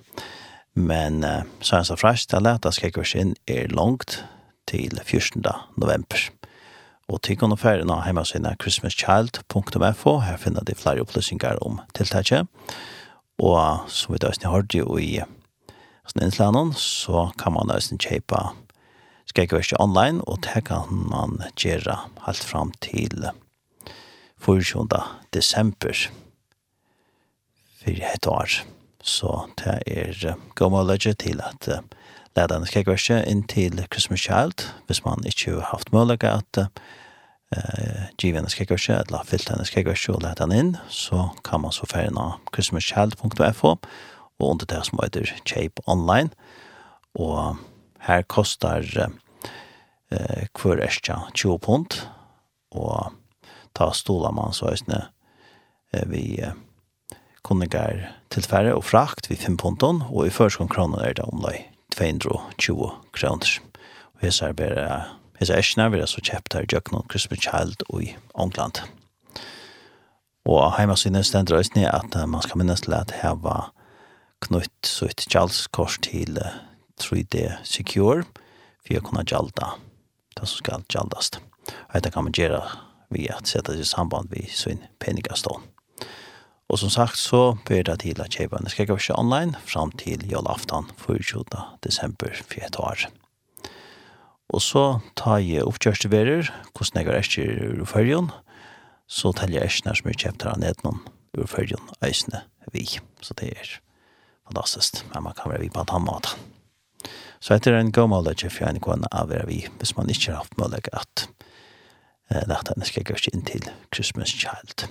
men 0.74 1.24
uh, 1.24 1.42
Science 1.60 1.92
of 1.92 2.00
Fresh, 2.00 2.26
det 2.30 2.38
er 2.38 2.46
lett 2.46 2.66
at 2.66 2.76
skrekkvers 2.76 3.14
inn 3.18 3.34
er 3.46 3.70
langt 3.70 4.24
til 4.66 4.98
14. 5.04 5.44
november. 5.76 6.30
Og 7.08 7.20
til 7.22 7.36
kunne 7.36 7.58
ferien 7.60 7.90
av 7.92 8.06
hjemmesiden 8.06 8.56
christmaschild.fo, 8.62 10.18
her 10.24 10.40
finner 10.40 10.64
de 10.64 10.74
flere 10.74 11.04
opplysninger 11.04 11.60
om 11.62 11.80
tiltaket. 11.94 12.48
Og 13.38 13.88
som 13.90 14.14
vi 14.14 14.20
da 14.22 14.30
har 14.42 14.52
hørt 14.52 14.74
jo 14.74 14.98
i 14.98 15.22
Snedslanen, 16.06 16.72
så 16.76 17.30
kan 17.40 17.54
man 17.56 17.70
da 17.72 17.80
kjøpe 17.80 18.42
skrekkeverset 19.30 19.80
online, 19.80 20.22
og 20.28 20.42
det 20.44 20.64
kan 20.68 20.90
man 21.10 21.40
gjøre 21.56 21.96
helt 22.26 22.44
fram 22.44 22.72
til 22.84 23.30
24. 24.38 25.00
desember 25.32 26.06
for 27.80 27.90
et 28.14 28.26
år. 28.26 28.60
Så 29.04 29.48
det 29.60 29.82
er 29.86 30.36
god 30.54 30.70
mulighet 30.70 31.18
til 31.18 31.40
at 31.44 31.68
uh, 31.68 31.82
lærerne 32.36 32.66
skrekkeverset 32.66 33.26
inn 33.28 33.42
til 33.48 33.82
Christmas 33.92 34.20
Child, 34.20 34.64
hvis 34.86 35.04
man 35.04 35.24
ikke 35.26 35.58
har 35.58 35.72
haft 35.74 35.92
mulighet 35.92 36.24
at 36.30 36.60
uh, 36.60 36.66
eh 37.56 38.02
given 38.18 38.48
ska 38.48 38.64
gå 38.64 38.76
share 38.78 39.04
la 39.10 39.24
fyllt 39.24 39.48
henne 39.48 39.64
ska 39.64 39.82
gå 39.82 39.94
share 39.94 40.34
han 40.38 40.52
in 40.52 40.76
så 40.88 41.30
kan 41.44 41.60
man 41.60 41.72
så 41.72 41.86
färna 41.86 42.34
christmaschild.fo 42.54 43.76
och 44.38 44.50
under 44.50 44.66
det 44.66 44.84
som 44.84 44.98
heter 45.02 45.34
Shape 45.44 45.82
online 45.86 46.30
och 47.14 47.56
här 47.98 48.22
kostar 48.22 49.10
eh 50.10 50.46
kvar 50.54 50.76
ästja 50.76 51.22
20 51.34 51.58
pund 51.58 51.94
och 52.70 53.12
ta 53.72 53.92
stolar 53.92 54.32
man 54.32 54.52
så 54.52 54.66
ösne 54.66 55.06
eh, 55.92 56.02
vi 56.06 56.44
kunnigar 57.42 58.12
tillfärre 58.28 58.72
och 58.74 58.84
frakt 58.84 59.30
vi 59.30 59.36
5 59.36 59.56
pund 59.56 60.02
och 60.10 60.26
i 60.26 60.30
förskon 60.30 60.68
kronor 60.68 61.02
är 61.02 61.14
det 61.14 61.22
omlai 61.22 61.70
220 61.96 62.90
kronor. 63.12 63.60
Og 64.14 64.24
jag 64.24 64.32
ser 64.32 64.52
bare 64.52 65.06
hese 65.38 65.56
eskina 65.58 65.88
vil 65.92 66.04
jeg 66.04 66.12
så 66.12 66.22
kjøpt 66.24 66.54
her 66.54 66.66
i 66.66 67.00
Christmas 67.10 67.42
Child 67.42 67.86
og 67.88 68.02
i 68.02 68.16
Ångland. 68.34 68.82
Og 70.44 70.74
heima 70.76 70.96
sinne 70.96 71.22
den 71.22 71.56
eisne 71.56 71.88
at 71.88 72.16
man 72.28 72.42
skal 72.42 72.58
minnes 72.58 72.84
til 72.84 72.94
at 72.94 73.10
her 73.22 73.34
var 73.34 73.72
knytt 74.44 74.86
så 74.86 75.08
et 75.08 75.24
kjaldskors 75.30 75.98
til 76.04 76.38
3D 77.00 77.64
Secure 77.64 78.24
for 78.84 78.98
å 78.98 79.04
kunne 79.04 79.24
gjalda 79.24 79.74
det 80.36 80.48
som 80.48 80.60
skal 80.60 80.84
gjaldast. 80.92 81.40
Og 81.40 81.94
dette 81.94 82.12
kan 82.12 82.26
man 82.26 82.36
gjøre 82.36 82.60
ved 83.14 83.30
å 83.32 83.40
sette 83.46 83.72
det 83.72 83.86
i 83.86 83.88
samband 83.88 84.30
med 84.30 84.50
sin 84.52 84.84
penigastånd. 85.00 85.64
Og 86.68 86.80
som 86.80 86.90
sagt 86.92 87.20
så 87.20 87.56
ber 87.68 87.84
det 87.86 88.00
til 88.02 88.20
at 88.24 88.36
kjøpene 88.36 88.72
skal 88.72 88.88
gå 88.88 88.96
ikke 88.98 89.18
online 89.20 89.60
fram 89.68 89.92
til 90.00 90.24
jølaftan 90.28 90.88
24. 91.00 91.44
desember 91.84 92.32
4. 92.34 92.72
år. 92.80 93.08
Og 94.52 94.61
så 94.62 94.85
tar 95.16 95.40
jeg 95.42 95.64
oppkjørste 95.64 96.11
verer, 96.12 96.50
hvordan 96.76 97.00
jeg 97.00 97.11
er 97.11 97.22
ikke 97.24 97.78
ur 97.80 97.88
førjen, 97.88 98.30
så 99.09 99.33
teller 99.37 99.61
jeg 99.61 99.72
ikke 99.72 99.88
nær 99.88 99.98
så 99.98 100.07
mye 100.07 100.20
kjøpter 100.20 100.59
ned 100.61 100.83
noen 100.85 101.00
ur 101.38 101.48
førjen, 101.50 101.92
øysene 102.04 102.44
vi. 102.72 102.85
Så 103.24 103.37
det 103.40 103.52
er 103.54 103.70
fantastisk, 104.46 105.04
men 105.12 105.24
man 105.26 105.37
kan 105.38 105.50
være 105.52 105.64
vi 105.64 105.72
på 105.72 105.80
en 105.80 105.94
annen 105.94 106.11
måte. 106.11 106.37
Så 107.40 107.57
etter 107.57 107.76
en 107.76 107.92
god 107.92 108.09
måløyde 108.09 108.48
for 108.52 108.68
en 108.68 108.80
kone 108.80 109.09
av 109.12 109.33
er 109.33 109.44
vi, 109.48 109.64
hvis 109.80 109.96
man 109.96 110.09
ikke 110.09 110.33
har 110.33 110.44
haft 110.44 110.57
måløyde 110.61 110.92
at 110.96 111.26
eh, 112.33 112.44
dette 112.48 112.76
skal 112.88 113.04
gå 113.04 113.18
inn 113.33 113.44
til 113.44 113.68
Christmas 113.92 114.33
Child. 114.33 114.87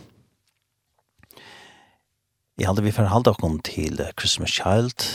Jeg 2.60 2.70
hadde 2.70 2.84
vi 2.86 2.94
forholdt 2.94 3.32
dere 3.32 3.56
til 3.66 4.04
Christmas 4.20 4.54
Child, 4.54 5.08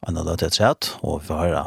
og 0.00 0.14
nå 0.16 0.22
løte 0.24 0.48
jeg 0.48 0.76
og 1.02 1.20
vi 1.20 1.28
får 1.28 1.42
høre 1.42 1.66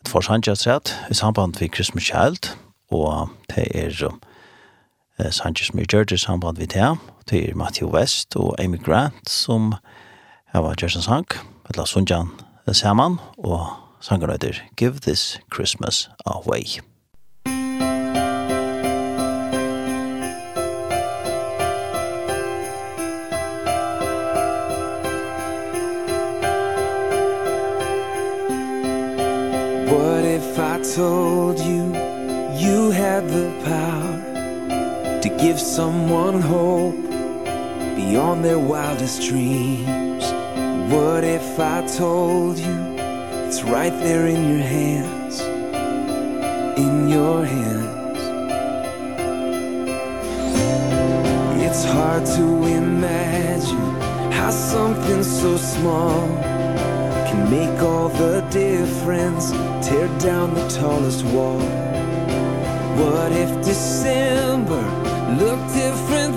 et 0.00 0.08
forsandsjatsrett 0.08 0.94
i 1.10 1.14
samband 1.14 1.60
med 1.60 1.74
Christmas 1.74 2.02
Child, 2.02 2.56
og 2.90 3.28
det 3.54 3.66
er 3.74 4.08
eh, 5.18 5.30
Sanchez 5.30 5.70
gjørt 5.70 6.12
i 6.12 6.16
samband 6.16 6.58
med 6.58 6.66
det, 6.66 6.98
det 7.30 7.50
er 7.50 7.54
Matthew 7.54 7.90
West 7.90 8.36
og 8.36 8.54
Amy 8.58 8.82
Grant 8.82 9.30
som 9.30 9.74
har 10.46 10.62
vært 10.62 10.80
sang 10.80 11.04
Sank, 11.04 11.38
eller 11.68 11.84
Sundjan 11.84 12.30
Saman, 12.72 13.18
og 13.38 13.66
sangen 14.00 14.30
heter 14.30 14.62
Give 14.76 14.98
This 14.98 15.40
Christmas 15.54 16.10
Away. 16.26 16.80
told 30.94 31.58
you 31.58 31.92
you 32.56 32.90
had 32.90 33.28
the 33.28 33.52
power 33.64 35.20
to 35.20 35.28
give 35.28 35.60
someone 35.60 36.40
hope 36.40 36.94
beyond 37.94 38.44
their 38.44 38.58
wildest 38.58 39.28
dreams. 39.28 40.24
What 40.90 41.24
if 41.24 41.60
i 41.60 41.86
told 41.86 42.58
you 42.58 42.96
it's 43.46 43.62
right 43.64 43.92
there 44.00 44.26
in 44.28 44.48
your 44.48 44.66
hands 44.66 45.40
in 46.78 47.08
your 47.08 47.44
hands? 47.44 48.18
It's 51.64 51.84
hard 51.84 52.24
to 52.36 52.44
imagine 52.64 54.00
how 54.32 54.50
something 54.50 55.22
so 55.22 55.56
small 55.56 56.57
can 57.28 57.50
make 57.50 57.82
all 57.82 58.08
the 58.08 58.40
difference. 58.50 59.50
Tear 59.86 60.08
down 60.18 60.54
the 60.54 60.66
tallest 60.68 61.24
wall. 61.26 61.60
What 63.00 63.32
if 63.32 63.50
december 63.64 64.82
looked 65.40 65.68
different? 65.74 66.27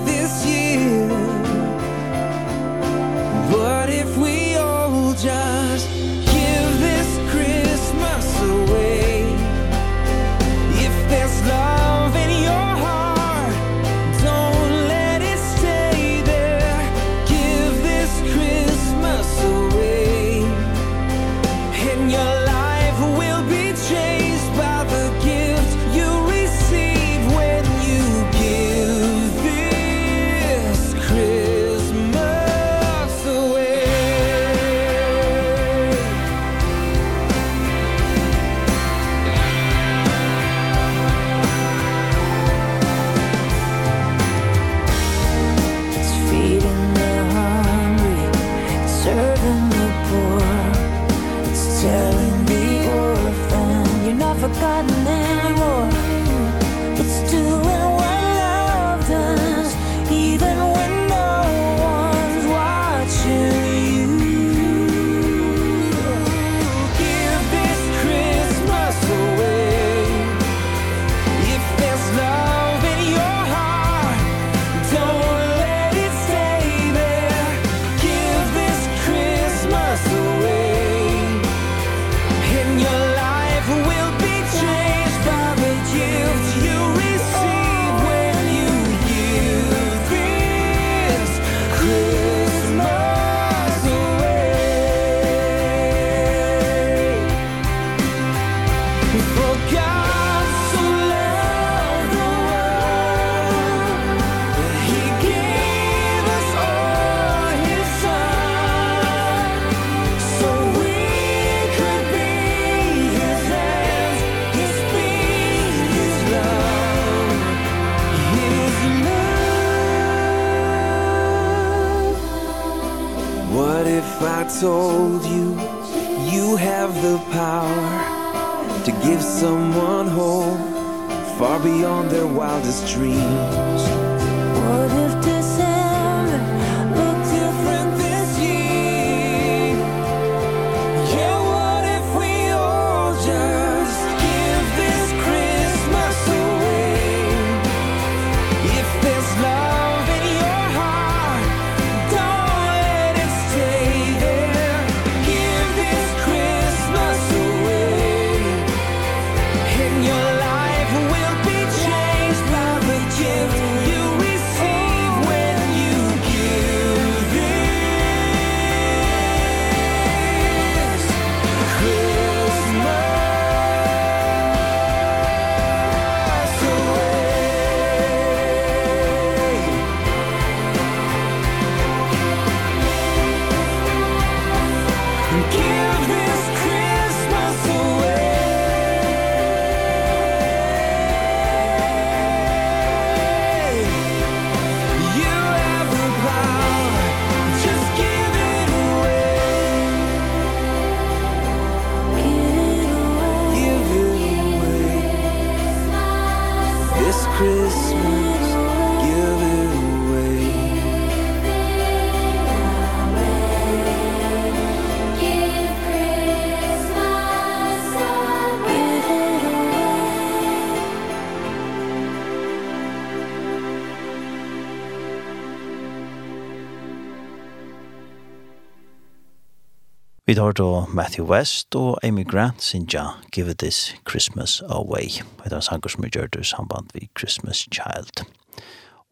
Vi 230.32 230.36
tar 230.36 230.52
då 230.52 230.86
Matthew 230.88 231.34
West 231.34 231.74
og 231.74 231.98
Amy 232.04 232.24
Grant 232.24 232.62
sinja 232.62 233.02
Give 233.36 233.54
This 233.54 233.94
Christmas 234.10 234.62
Away. 234.68 235.08
Det 235.44 235.52
er 235.52 235.60
sanger 235.60 235.88
som 235.88 236.04
vi 236.04 236.08
gjør 236.08 236.26
det 236.26 236.40
i 236.40 236.44
samband 236.44 236.88
vi 236.94 237.08
Christmas 237.18 237.68
Child. 237.72 238.24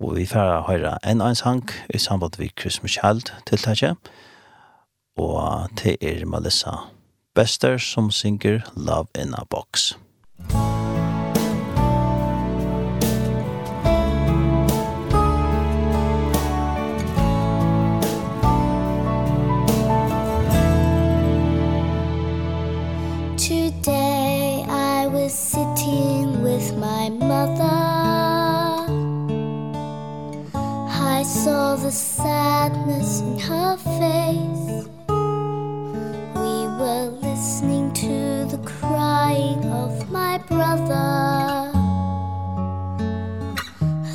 Og 0.00 0.16
vi 0.16 0.26
får 0.26 0.64
høre 0.70 0.96
en 1.04 1.20
en 1.20 1.34
sang 1.34 1.70
i 1.94 1.98
samband 1.98 2.38
vi 2.38 2.50
Christmas 2.60 2.90
Child 2.90 3.20
til 3.20 3.58
tiltaket. 3.58 3.96
Og 5.18 5.68
til 5.76 5.96
er 6.00 6.24
Melissa 6.24 6.70
Bester 7.34 7.78
som 7.78 8.10
synger 8.10 8.60
Love 8.76 9.06
in 9.18 9.34
a 9.34 9.44
Box. 9.50 9.92
Love 9.92 9.98
in 9.98 9.98
a 9.98 10.00
Box. 10.00 10.09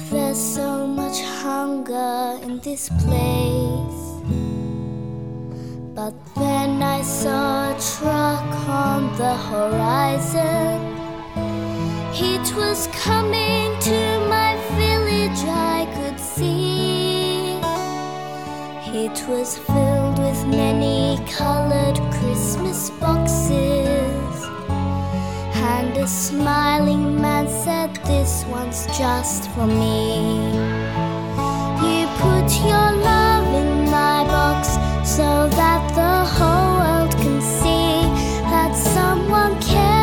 There's 0.10 0.40
so 0.40 0.88
much 0.88 1.22
hunger 1.22 2.40
in 2.44 2.60
this 2.62 2.88
place. 3.04 4.02
But 5.94 6.14
then 6.36 6.82
I 6.82 7.02
saw 7.02 7.72
a 7.72 7.80
truck 7.80 8.70
on 8.70 9.16
the 9.18 9.36
horizon 9.50 10.80
It 12.14 12.56
was 12.56 12.88
coming 13.04 13.78
to 13.82 14.00
my 14.30 14.56
village 14.78 15.44
I 15.46 15.86
could 15.96 16.20
see. 16.20 17.60
It 19.04 19.28
was 19.28 19.58
filled 19.58 20.20
with 20.20 20.46
many 20.48 21.20
colored 21.30 22.00
Christmas 22.14 22.92
boxes 23.02 24.05
the 25.96 26.06
smiling 26.06 27.22
man 27.22 27.48
said 27.48 27.90
this 28.06 28.44
one's 28.50 28.86
just 28.98 29.50
for 29.52 29.66
me. 29.66 30.18
You 31.88 32.06
put 32.20 32.48
your 32.70 32.90
love 33.10 33.48
in 33.62 33.86
my 33.90 34.26
box 34.28 34.68
so 35.10 35.48
that 35.48 35.82
the 35.96 36.16
whole 36.36 36.72
world 36.80 37.12
can 37.16 37.42
see 37.42 38.02
that 38.52 38.76
someone 38.76 39.58
cares 39.62 39.95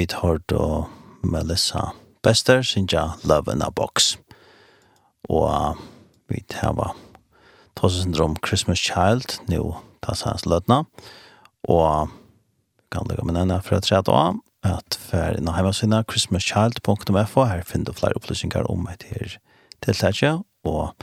vi 0.00 0.06
tar 0.06 0.40
då 0.46 0.88
Melissa 1.22 1.92
Bester, 2.22 2.62
Sinja 2.62 3.14
Love 3.22 3.52
in 3.52 3.62
a 3.62 3.70
Box. 3.70 4.18
Og 5.28 5.76
vi 6.28 6.40
tar 6.48 6.72
va 6.72 6.94
Tosendrom 7.76 8.36
Christmas 8.46 8.80
Child, 8.80 9.36
nu 9.52 9.74
tas 10.00 10.22
hans 10.24 10.46
lødna. 10.46 10.86
Og 11.68 12.08
kan 12.92 13.04
lukka 13.10 13.26
med 13.28 13.36
denne 13.36 13.60
for 13.60 13.76
at 13.76 13.84
tre 13.90 14.00
da, 14.08 14.22
at 14.64 14.96
for 14.96 15.36
innan 15.36 15.54
heimasynet 15.58 16.08
christmaschild.fo 16.08 17.44
her 17.44 17.62
finner 17.68 17.92
du 17.92 18.00
flere 18.00 18.16
opplysninger 18.16 18.72
om 18.72 18.88
et 18.88 19.04
her 19.12 19.36
tiltakje 19.84 20.38
og 20.64 20.96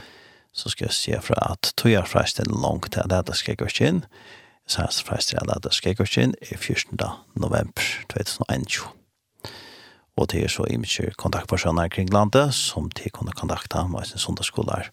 så 0.52 0.74
skal 0.74 0.90
jeg 0.90 0.98
se 0.98 1.22
fra 1.22 1.52
at 1.52 1.72
tog 1.76 1.92
jeg 1.92 2.06
fra 2.06 2.26
en 2.26 2.60
langt 2.62 2.92
til 2.92 3.06
at 3.06 3.26
det 3.26 3.36
skal 3.36 3.54
jeg 3.54 3.62
gå 3.62 3.70
inn 3.86 4.04
sæs 4.68 5.02
fræstre 5.04 5.40
av 5.40 5.48
lade 5.48 5.72
skrekkoskin 5.72 6.34
i 6.42 6.56
14. 6.56 6.98
november 7.34 7.84
2021. 8.12 8.88
Og 10.18 10.26
det 10.32 10.42
er 10.44 10.52
så 10.52 10.66
imensjer 10.66 11.14
kontaktpersoner 11.18 11.88
kring 11.88 12.10
landet 12.12 12.54
som 12.54 12.90
de 12.90 13.10
kunne 13.10 13.32
kontakta 13.32 13.86
med 13.86 14.08
sin 14.08 14.18
sundagsskolar 14.18 14.90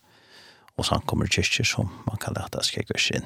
og 0.77 0.85
samkommer 0.85 1.27
kyrkjer 1.31 1.65
som 1.65 1.89
man 2.05 2.19
kan 2.21 2.35
lade 2.37 2.63
skrekkoskin. 2.63 3.25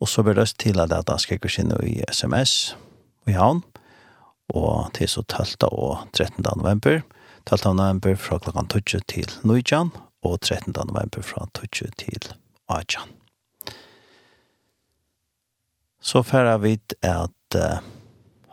Og 0.00 0.08
så 0.08 0.22
blir 0.22 0.38
det 0.38 0.50
til 0.60 0.80
å 0.80 0.88
lade 0.88 1.18
skrekkoskin 1.22 1.72
i 1.84 2.00
sms 2.10 2.74
i 3.28 3.36
havn 3.36 3.62
og 4.54 4.90
til 4.96 5.08
så 5.08 5.22
12. 5.22 5.70
og 5.70 6.08
13. 6.12 6.44
november 6.56 7.02
12. 7.46 7.74
november 7.74 8.14
fra 8.16 8.38
klokkan 8.38 8.68
12 8.68 9.00
til 9.08 9.38
9 9.44 9.90
og 10.22 10.40
13. 10.40 10.74
november 10.76 11.22
fra 11.22 11.46
12 11.54 11.96
til 11.96 12.34
18 12.68 13.19
så 16.02 16.22
færa 16.22 16.56
vi 16.58 16.78
at 17.02 17.56
uh, 17.56 17.78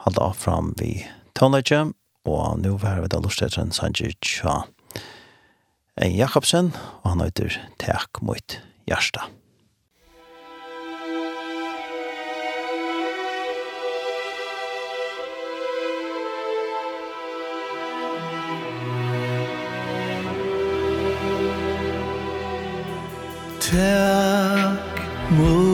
halda 0.05 0.31
fram 0.33 0.73
vi 0.77 1.05
tonleitje, 1.35 1.93
og 2.25 2.59
nu 2.59 2.77
færa 2.77 3.01
vi 3.01 3.07
da 3.07 3.19
lustetren 3.23 3.71
Sanji 3.71 4.13
Tja 4.21 4.61
Jakobsen, 5.97 6.73
og 7.03 7.09
han 7.11 7.21
heter 7.21 7.57
Tek 7.79 8.21
mot 8.21 8.59
Gjersta. 8.87 9.25
Takk 23.67 25.01
mot 25.33 25.66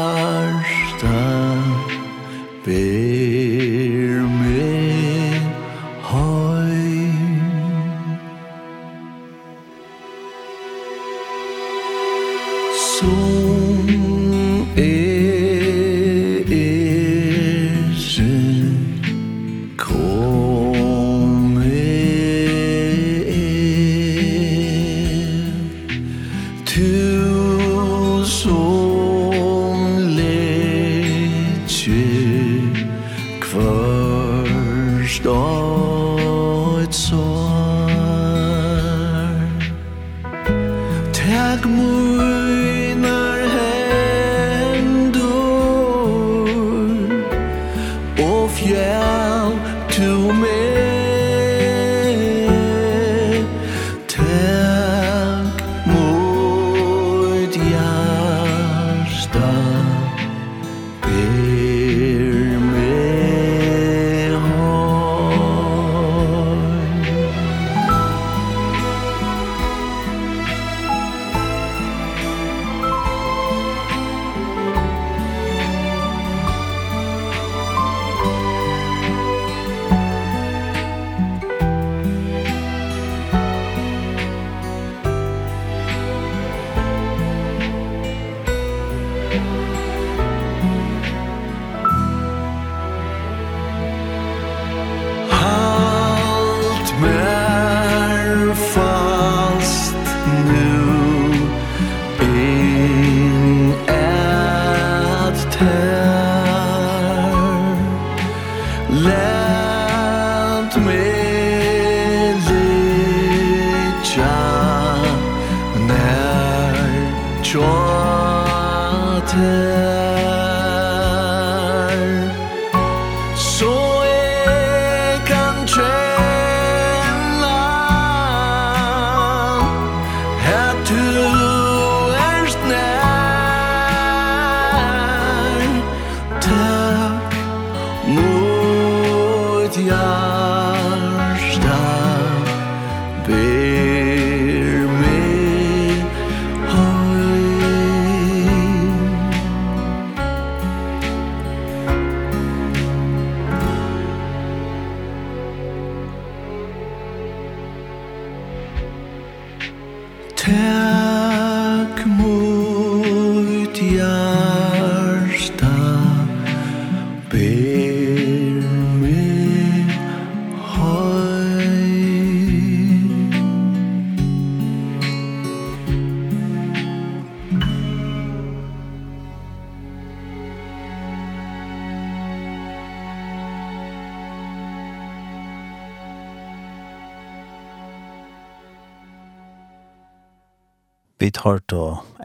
hjarta 0.00 1.18
ber. 2.64 3.19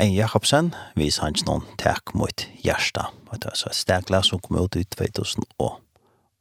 Ein 0.06 0.14
Jakobsen, 0.14 0.68
vi 0.94 1.08
sanns 1.10 1.42
noen 1.48 1.64
takk 1.82 2.12
mot 2.14 2.44
Gjersta. 2.62 3.08
Og 3.32 3.40
det 3.42 3.48
var 3.50 3.56
så 3.58 3.72
et 3.72 3.78
stegla 3.80 4.20
som 4.22 4.38
kom 4.38 4.60
ut 4.62 4.76
i 4.78 4.84
2000 4.86 5.48
og 5.58 5.80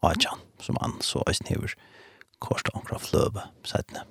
Ajan, 0.05 0.43
som 0.61 0.77
han 0.83 0.99
så 1.01 1.23
øyne 1.25 1.49
hever 1.49 1.73
korset 2.45 2.69
omkring 2.77 3.01
fløve 3.01 3.47
settene. 3.65 4.03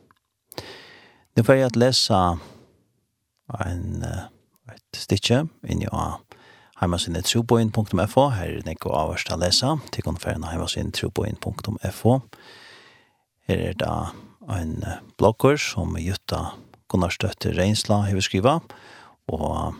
Nå 1.38 1.43
får 1.45 1.60
jeg 1.60 1.68
at 1.68 1.78
lese 1.78 2.22
en, 3.68 4.08
et 4.74 4.97
stikje 4.97 5.43
inn 5.70 5.86
i 5.86 5.91
heimasinne 6.82 7.22
troboin.fo. 7.22 8.26
Her 8.34 8.47
er 8.47 8.58
det 8.58 8.72
nekko 8.72 8.95
avhørst 9.04 9.36
å 9.36 9.38
lese. 9.38 9.76
til 9.91 10.10
for 10.18 10.32
en 10.34 10.49
heimasinne 10.49 10.97
troboin.fo. 10.97 12.20
Her 13.45 13.64
er 13.70 13.78
det 13.78 13.93
en 14.49 14.76
blogger 15.22 15.62
som 15.62 15.93
Jutta 15.99 16.58
Gunnar 16.89 17.14
Støtte 17.14 17.54
Reinsla 17.54 18.01
hever 18.10 18.22
skriva. 18.22 18.58
Og 18.58 18.72
og 19.32 19.76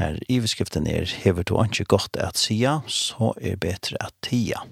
her 0.00 0.18
i 0.28 0.38
beskriften 0.40 0.86
er 0.88 1.06
hever 1.24 1.44
du 1.46 1.54
ikke 1.62 1.84
godt 1.84 2.16
at 2.16 2.38
sia, 2.38 2.80
så 2.86 3.32
er 3.40 3.60
betre 3.60 3.96
at 4.00 4.14
tia. 4.22 4.62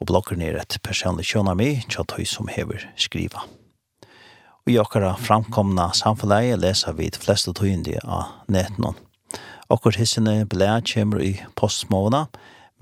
Og 0.00 0.10
blokker 0.10 0.36
er 0.42 0.58
et 0.60 0.78
personlig 0.82 1.24
kjønami, 1.30 1.86
tja 1.88 2.04
tøy 2.04 2.24
som 2.28 2.48
hever 2.52 2.84
skriva. 2.96 3.46
Og 4.66 4.72
i 4.72 4.78
okkara 4.82 5.14
framkomna 5.16 5.92
samfunnet 5.94 6.58
leser 6.58 6.96
vi 6.98 7.08
de 7.08 7.22
fleste 7.22 7.54
tøyende 7.54 8.00
av 8.02 8.42
netten. 8.50 8.98
Okkur 9.70 9.96
hissene 9.98 10.44
ble 10.46 10.68
kjemur 10.86 11.22
i 11.22 11.36
postmåna, 11.54 12.26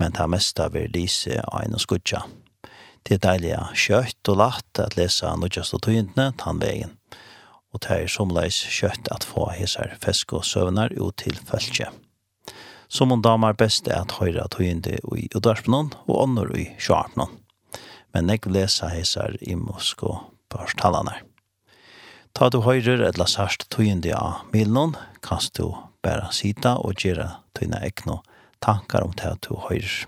men 0.01 0.11
det 0.17 0.27
mesta 0.29 0.67
vil 0.73 0.91
lise 0.93 1.39
av 1.45 1.63
en 1.63 1.79
skudja. 1.79 2.25
Det 3.05 3.19
er 3.19 3.23
deilig 3.23 3.55
kjøtt 3.77 4.33
og 4.33 4.39
latt 4.41 4.81
at 4.81 4.97
lesa 4.97 5.35
nødjast 5.37 5.77
og 5.77 5.85
tøyendene 5.85 6.31
tannvegen 6.41 6.94
og 7.75 7.83
det 7.83 7.95
er 8.05 8.11
somleis 8.11 8.61
kjøtt 8.71 9.09
at 9.11 9.25
få 9.27 9.49
hesar 9.51 9.97
fesk 10.03 10.33
og 10.37 10.45
søvnar 10.47 10.95
ut 10.95 11.17
til 11.19 11.35
følge. 11.35 11.89
Som 12.87 13.11
hun 13.11 13.23
damer 13.25 13.57
best 13.57 13.89
er 13.91 14.05
at 14.05 14.15
høyre 14.21 14.45
at 14.45 14.55
høyende 14.55 14.95
i 15.17 15.27
udarspenon 15.35 15.91
og 16.05 16.15
ånder 16.21 16.53
i 16.55 16.69
sjarpnon. 16.79 17.33
Men 18.15 18.31
jeg 18.31 18.47
lesa 18.47 18.87
hesar 18.93 19.35
i 19.41 19.57
mosk 19.59 20.05
og 20.07 20.21
børstallene. 20.53 21.17
Ta 22.35 22.47
du 22.51 22.61
høyrer 22.63 23.03
eller 23.09 23.27
sørst 23.27 23.67
tøyende 23.71 24.15
av 24.15 24.45
milen, 24.53 24.95
kan 25.23 25.43
du 25.57 25.73
bare 26.03 26.31
sida 26.31 26.77
og 26.79 26.95
gjøre 27.03 27.27
tøyne 27.57 27.81
ekno 27.83 28.21
tankar 28.63 29.03
om 29.03 29.15
det 29.19 29.33
du 29.47 29.55
høyrer. 29.67 30.05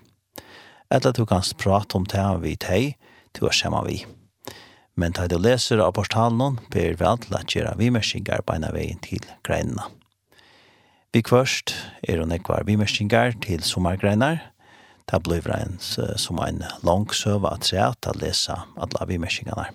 Eller 0.91 1.11
du 1.11 1.25
kan 1.27 1.43
prate 1.59 1.99
om 1.99 2.05
det 2.07 2.27
vi 2.43 2.55
teg, 2.55 2.95
du 3.35 3.47
er 3.47 3.55
sammen 3.55 3.83
vi 3.87 4.05
men 4.97 5.13
ta 5.13 5.27
du 5.29 5.37
leser 5.37 5.79
av 5.83 5.93
portalen 5.95 6.57
ber 6.73 6.97
vi 6.97 7.05
alt 7.05 7.29
at 7.31 7.53
gjøre 7.53 7.77
vimerskinger 7.77 8.43
på 8.43 8.57
en 8.57 8.67
veien 8.73 8.99
til 9.05 9.23
greinene. 9.45 9.85
Vi 11.13 11.21
kvørst 11.23 11.71
er 12.09 12.19
hun 12.19 12.33
ekvar 12.35 12.65
vimerskinger 12.67 13.37
til 13.45 13.63
sommargreinar, 13.63 14.41
Det 15.07 15.23
blir 15.23 15.45
en, 15.55 15.77
som 15.79 16.39
en 16.43 16.63
lang 16.83 17.13
søve 17.15 17.47
at 17.47 17.63
se 17.63 17.77
at 17.79 18.07
lesa 18.19 18.65
alle 18.75 19.05
vimerskingene. 19.07 19.69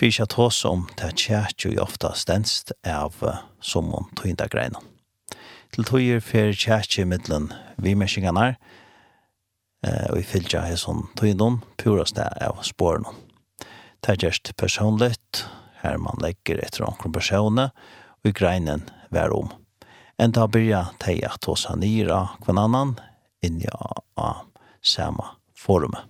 Vi 0.00 0.08
ikke 0.08 0.22
at 0.22 0.32
hos 0.32 0.64
om 0.64 0.86
det 0.96 1.12
kjært 1.20 1.66
jo 1.66 1.74
ofta 1.82 2.14
stenst 2.16 2.72
av 2.88 3.20
sommon 3.60 4.08
tøynda 4.16 4.48
greinen. 4.48 4.80
Til 5.76 5.84
tøyer 5.84 6.24
fer 6.24 6.56
kjært 6.56 6.96
i 6.98 7.04
middelen 7.04 7.52
vimerskingene, 7.76 8.54
og 9.84 10.16
vi 10.16 10.24
fylltja 10.24 10.64
hos 10.70 10.88
om 10.88 11.10
tøyndom, 11.20 11.60
purast 11.76 12.16
det 12.16 12.30
av 12.40 12.64
spårene. 12.64 13.12
Det 14.00 14.12
er 14.12 14.26
just 14.26 14.56
personligt, 14.56 15.46
her 15.82 15.98
man 16.00 16.20
legger 16.22 16.60
etter 16.64 16.84
omkring 16.84 17.12
personer, 17.12 17.72
og 18.20 18.30
i 18.30 18.32
greinen 18.32 18.86
vær 19.12 19.32
om. 19.36 19.50
En 20.20 20.32
dag 20.32 20.50
byrja 20.52 20.84
teg 21.00 21.22
at 21.24 21.44
hos 21.48 21.66
han 21.68 21.84
ira 21.84 22.22
kvann 22.44 22.60
annan, 22.60 22.94
inni 23.44 23.68
av 23.72 24.46
sama 24.82 25.36
forumet. 25.56 26.04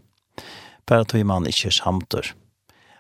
Bare 0.87 1.05
tog 1.05 1.27
man 1.27 1.47
ikkje 1.47 1.71
samtur. 1.75 2.33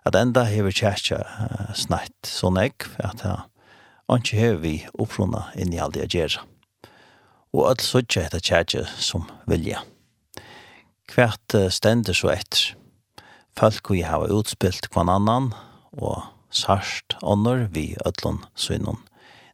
At 0.06 0.14
enda 0.14 0.44
hever 0.48 0.74
kjerkja 0.74 1.18
uh, 1.26 1.72
snett 1.74 2.26
sånn 2.26 2.58
for 2.82 3.06
at 3.06 3.24
ja, 3.26 3.36
ikke 4.14 4.38
hever 4.38 4.60
vi 4.62 4.74
opprona 4.94 5.48
inni 5.54 5.78
all 5.78 5.92
det 5.92 6.08
gjerra. 6.14 6.46
Og 7.50 7.66
alt 7.66 7.82
suttje 7.82 8.24
etter 8.26 8.40
kjerkja 8.40 8.86
som 8.98 9.26
vilja. 9.50 9.82
Hvert 11.10 11.58
uh, 11.58 11.68
stender 11.70 12.14
så 12.14 12.30
etter 12.34 12.79
folk 13.60 13.90
vi 13.90 14.00
har 14.02 14.30
utspilt 14.32 14.88
kvann 14.88 15.10
annan, 15.12 15.50
og 15.92 16.24
sarst 16.48 17.18
ånder 17.20 17.66
vi 17.74 17.92
ødlån 18.06 18.40
synon 18.56 19.02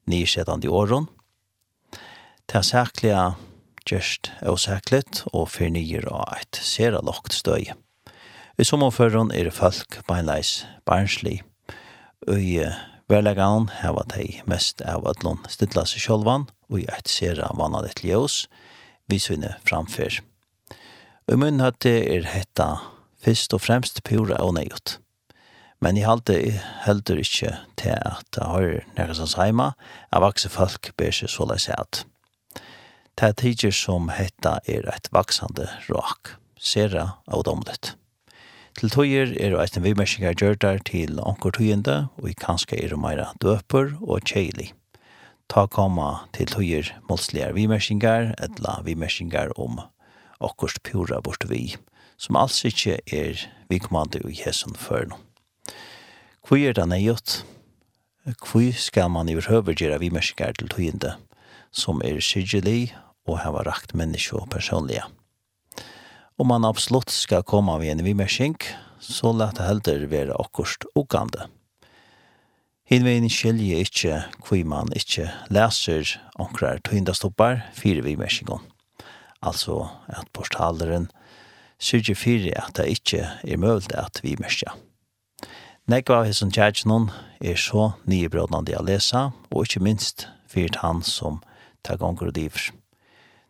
nysetande 0.07 0.71
åren. 0.71 1.09
Det 2.47 2.61
er 2.61 2.63
særklige 2.63 3.25
gjørst 3.87 4.31
og 4.47 4.61
særkligt, 4.63 5.25
og 5.35 5.51
fornyer 5.51 6.07
av 6.13 6.39
et 6.39 6.63
sere 6.63 7.03
lagt 7.03 7.35
støy. 7.35 7.73
I 8.57 8.65
sommerføren 8.65 9.33
er 9.35 9.51
folk 9.51 10.01
beinleis 10.07 10.65
barnslig, 10.87 11.43
og 12.31 12.39
Verlegan 13.11 13.69
hava 13.83 14.03
de 14.15 14.41
mest 14.51 14.83
av 14.83 15.07
at 15.07 15.23
lån 15.23 15.45
stilla 15.51 15.85
seg 15.87 16.03
sjolvan 16.03 16.49
og 16.71 16.81
i 16.81 16.89
et 16.91 17.11
sera 17.11 17.53
vannet 17.55 17.91
et 17.91 18.03
ljøs 18.03 18.47
vi 19.11 19.21
sunne 19.23 19.53
framfyr. 19.67 20.23
Og 21.31 21.39
munn 21.39 21.63
hatt 21.63 21.87
er 21.87 22.27
hetta 22.27 22.96
fyrst 23.27 23.55
og 23.57 23.65
fremst 23.67 24.05
pura 24.07 24.39
og 24.39 24.55
nøyot. 24.55 25.01
Men 25.83 25.99
jeg 25.99 26.07
halte 26.07 26.37
heldur 26.87 27.19
ikkje 27.21 27.53
til 27.77 27.99
at 27.99 28.25
det 28.33 28.47
har 28.47 28.69
nærkastans 28.97 29.35
heima, 29.37 29.73
at 30.13 30.23
vakse 30.23 30.49
folk 30.49 30.93
ber 30.97 31.13
seg 31.13 31.33
så 31.33 31.49
leis 31.51 31.69
at. 31.75 32.05
Det 33.17 33.29
er 33.29 33.37
tider 33.37 33.75
som 33.75 34.11
hetta 34.13 34.59
er 34.69 34.87
et 34.93 35.11
vaksande 35.13 35.69
rak, 35.91 36.37
sera 36.57 37.17
og 37.27 37.45
domlet. 37.49 37.97
Til 38.77 38.93
tøyer 38.93 39.31
er 39.41 39.55
det 39.55 39.61
eisen 39.63 39.85
vimersingar 39.85 40.37
gjørdar 40.37 40.83
til 40.85 41.21
onkur 41.21 41.55
tøyende, 41.57 42.09
og 42.21 42.29
i 42.29 42.37
kanskje 42.37 42.77
er 42.83 42.93
det 42.93 43.01
meira 43.01 43.31
døper 43.41 43.97
og 44.03 44.21
kjeili. 44.29 44.73
ta 45.49 45.67
koma 45.67 46.27
til 46.35 46.47
tøyer 46.51 46.89
målsligar 47.09 47.55
vimersingar, 47.55 48.35
etla 48.43 48.81
vimersingar 48.85 49.53
om 49.57 49.79
okkurst 50.41 50.83
pura 50.83 51.21
bort 51.23 51.47
vi 51.49 51.77
som 52.17 52.37
alls 52.37 52.63
ikkje 52.65 52.99
er 53.13 53.43
vikmande 53.71 54.23
i 54.25 54.37
hesson 54.41 54.77
førn. 54.79 55.13
Hvor 56.47 56.61
er 56.63 56.77
det 56.77 56.87
nøyot? 56.89 57.43
Hvor 58.43 58.73
skal 58.75 59.11
man 59.11 59.29
i 59.29 59.37
høver 59.39 59.75
gjøre 59.75 60.01
vimerskar 60.03 60.57
til 60.59 60.71
tøyende, 60.71 61.17
som 61.71 62.01
er 62.05 62.21
syrgelig 62.23 62.95
og 63.27 63.41
hava 63.43 63.65
rakt 63.67 63.95
menneske 63.95 64.39
og 64.39 64.49
personlige. 64.51 65.05
Om 66.39 66.51
man 66.53 66.67
absolutt 66.69 67.11
skal 67.11 67.47
komme 67.47 67.73
av 67.73 67.85
en 67.85 68.05
vimersing, 68.05 68.57
så 69.01 69.33
lett 69.33 69.61
helder 69.63 70.07
være 70.11 70.37
akkurst 70.37 70.87
ukande. 70.97 71.49
Hinvein 72.87 73.27
skilje 73.33 73.81
ikkje 73.83 74.19
hvor 74.47 74.63
man 74.69 74.93
ikkje 74.95 75.27
leser 75.51 76.13
onkrar 76.39 76.79
tøyndastoppar 76.87 77.65
fire 77.75 78.05
vimersingon. 78.07 78.63
Altså 79.43 79.89
at 80.07 80.31
portaleren– 80.33 81.11
syrger 81.83 82.17
fyrir 82.19 82.57
at 82.61 82.77
det 82.79 82.89
ikkje 82.97 83.23
er 83.45 83.61
mulig 83.61 83.93
at 83.97 84.21
vi 84.25 84.37
mørkja. 84.41 84.75
Nekva 85.87 86.23
av 86.23 86.27
hesson 86.27 86.51
tjertjenon 86.51 87.13
er 87.39 87.59
så 87.61 87.93
nye 88.11 88.31
brådnande 88.33 88.75
å 88.75 88.83
lesa, 88.83 89.31
og 89.55 89.67
ikkje 89.67 89.85
minst 89.87 90.27
fyrt 90.51 90.81
han 90.83 91.03
som 91.07 91.39
tar 91.87 92.01
gonger 92.01 92.33
og 92.33 92.35
diver. 92.39 92.73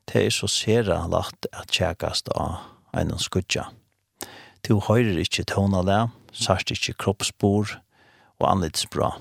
Det 0.07 0.27
er 0.27 0.35
så 0.35 0.49
sera 0.51 1.01
lagt 1.11 1.49
at 1.57 1.73
tjekast 1.73 2.29
av 2.37 2.61
einan 2.93 3.23
skudja. 3.23 3.71
Du 4.67 4.77
høyrer 4.85 5.23
ikkje 5.23 5.47
tånale, 5.55 6.11
sørst 6.35 6.75
ikkje 6.75 6.97
kroppsbor 7.01 7.79
og 8.37 8.47
anlitsbra. 8.51 9.15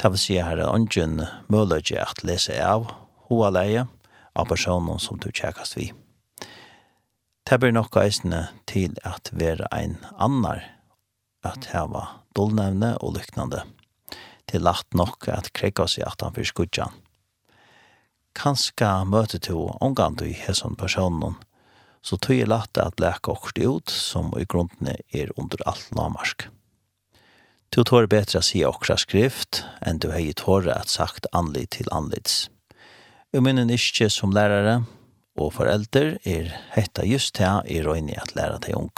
Det 0.00 0.10
vil 0.10 0.22
si 0.22 0.38
her 0.40 0.58
er 0.58 0.74
ungen 0.74 1.20
mølløyge 1.52 2.00
at 2.02 2.24
lese 2.26 2.56
av 2.64 2.88
hoa 3.28 3.50
leie 3.54 3.86
av 4.34 4.48
personen 4.50 4.98
som 4.98 5.20
du 5.20 5.30
tjekast 5.30 5.76
vi 5.78 5.92
det 7.48 7.58
blir 7.58 7.72
nok 7.74 7.96
eisende 7.96 8.46
til 8.70 8.96
at 9.06 9.30
være 9.32 9.68
ein 9.74 9.98
annar, 10.18 10.62
at 11.44 11.70
heva 11.72 12.06
dolnevne 12.36 12.96
og 13.00 13.16
lyknande. 13.16 13.64
Det 14.46 14.58
er 14.58 14.66
lagt 14.66 14.94
nok 14.94 15.28
at 15.28 15.52
krekka 15.56 15.86
seg 15.88 16.06
at 16.06 16.22
han 16.24 16.34
fyrir 16.36 16.50
skudjan. 16.50 16.96
Kanska 18.36 19.04
møte 19.04 19.40
to 19.42 19.70
omgant 19.80 20.22
i 20.22 20.32
hesson 20.36 20.76
personen, 20.78 21.36
så 22.02 22.16
tog 22.16 22.36
jeg 22.36 22.48
lagt 22.48 22.78
at 22.80 23.00
leka 23.02 23.34
okkur 23.34 23.58
ut, 23.66 23.90
som 23.90 24.30
i 24.38 24.46
grunnene 24.48 24.96
er 25.12 25.32
under 25.36 25.60
alt 25.68 25.90
namarsk. 25.96 26.46
Du 27.70 27.82
tår 27.86 28.08
betre 28.10 28.40
å 28.40 28.46
si 28.46 28.64
okra 28.66 28.96
skrift, 28.98 29.62
enn 29.86 30.00
du 30.02 30.08
hei 30.10 30.32
tåre 30.34 30.72
at 30.74 30.90
sagt 30.90 31.28
anlid 31.36 31.70
til 31.76 31.90
anlids. 31.94 32.48
Jeg 33.30 33.44
minner 33.46 33.68
ikke 33.70 34.08
som 34.10 34.32
lærere, 34.34 34.80
og 35.40 35.54
forelder 35.56 36.18
er 36.28 36.52
hetta 36.74 37.06
just 37.06 37.40
her 37.40 37.64
i 37.66 37.80
røyne 37.84 38.16
at 38.20 38.34
læra 38.36 38.60
deg 38.62 38.76
ung. 38.76 38.92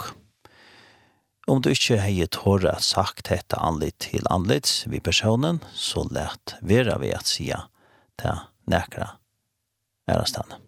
Om 1.47 1.59
du 1.61 1.69
ikke 1.73 1.99
heier 1.99 2.29
tåre 2.31 2.71
at 2.71 2.85
sagt 2.85 3.27
hetta 3.31 3.59
anlitt 3.59 3.99
til 4.05 4.27
anlitt 4.31 4.85
vi 4.87 5.01
personen, 5.03 5.59
så 5.75 6.05
lært 6.07 6.55
vera 6.61 6.95
vi 7.01 7.11
at 7.15 7.27
sia 7.27 7.65
til 8.19 8.45
nekra 8.71 9.17
ærastane. 10.07 10.59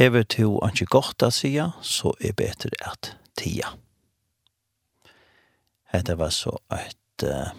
Hever 0.00 0.22
to 0.22 0.60
anki 0.64 0.86
godt 0.86 1.22
at 1.26 1.34
sia, 1.34 1.72
så 1.82 2.14
er 2.20 2.36
betre 2.38 2.72
at 2.86 3.14
tia. 3.36 3.74
Hetta 5.90 6.14
var 6.14 6.30
så 6.30 6.54
et 6.72 7.26
uh, 7.26 7.50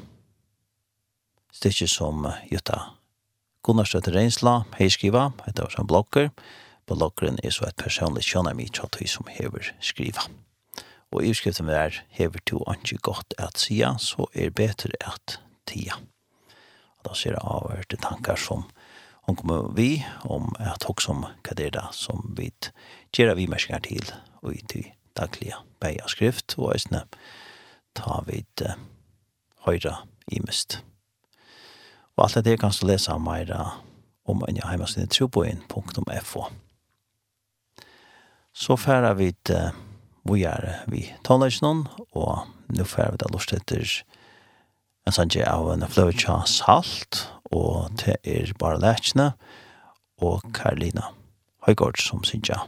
stikje 1.51 1.89
som 1.91 2.23
Jutta 2.49 2.79
Gunnarstøtt 3.61 4.07
Reinsla, 4.09 4.63
heiskriva, 4.79 5.27
hetta 5.45 5.67
var 5.67 5.75
som 5.75 5.89
blogger, 5.89 6.31
bloggeren 6.91 7.39
er 7.43 7.53
så 7.55 7.67
et 7.67 7.79
personligt 7.79 8.27
kjønnermitt 8.27 8.79
av 8.83 8.91
de 8.97 9.07
som 9.07 9.27
hever 9.31 9.71
skriva. 9.79 10.27
Og 11.11 11.25
i 11.27 11.33
skriften 11.35 11.67
vi 11.67 11.75
er 11.75 11.99
hever 12.15 12.43
to 12.47 12.61
anki 12.71 12.97
godt 13.03 13.35
at 13.39 13.59
sia, 13.59 13.95
så 13.99 14.27
er 14.33 14.53
betre 14.55 14.95
at 15.01 15.39
tia. 15.67 15.97
Og 16.99 17.09
da 17.09 17.17
ser 17.17 17.35
jeg 17.35 17.43
avhørte 17.43 17.99
tankar 17.99 18.39
som 18.39 18.67
hon 19.27 19.35
kommer 19.35 19.73
vi 19.75 20.05
om 20.23 20.49
at 20.59 20.83
hok 20.87 21.01
som 21.01 21.21
hva 21.23 21.55
det 21.55 21.67
er 21.69 21.75
da, 21.77 21.83
som 21.93 22.33
vi 22.37 22.49
gjør 23.13 23.35
vi 23.37 23.47
merskar 23.47 23.83
til 23.85 24.03
og 24.41 24.55
i 24.55 24.63
de 24.73 24.83
daglige 25.17 25.59
beia 25.81 26.07
skrift 26.09 26.55
og 26.57 26.73
eisne 26.73 27.03
ta 27.97 28.21
vi 28.25 28.41
uh, 28.63 28.73
høyra 29.67 30.01
i 30.31 30.41
mist. 30.41 30.79
Og 32.17 32.25
alt 32.25 32.45
det 32.45 32.59
kan 32.59 32.73
du 32.73 32.87
lesa 32.87 33.17
meira 33.17 33.81
om 34.25 34.43
en 34.47 34.57
hjemmesinne 34.57 35.09
troboen.fo. 35.11 36.45
Så 38.61 38.75
færa 38.77 39.15
vi 39.17 39.31
til 39.45 39.71
vi 40.29 40.43
er 40.45 40.83
vi 40.85 41.07
tonleisjonen, 41.25 41.87
og 42.13 42.43
nå 42.69 42.85
får 42.85 43.15
vi 43.15 43.21
da 43.23 43.29
lort 43.33 43.53
etter 43.57 43.81
en 45.07 45.15
sanje 45.15 45.47
av 45.49 45.71
en 45.73 45.87
fløytja 45.89 46.43
salt, 46.45 47.23
og 47.49 47.89
det 48.03 48.19
er 48.21 48.53
bare 48.61 48.77
lærkene, 48.83 49.31
og 50.21 50.45
Karolina 50.53 51.09
Høygård 51.65 51.97
som 52.05 52.21
synger. 52.21 52.67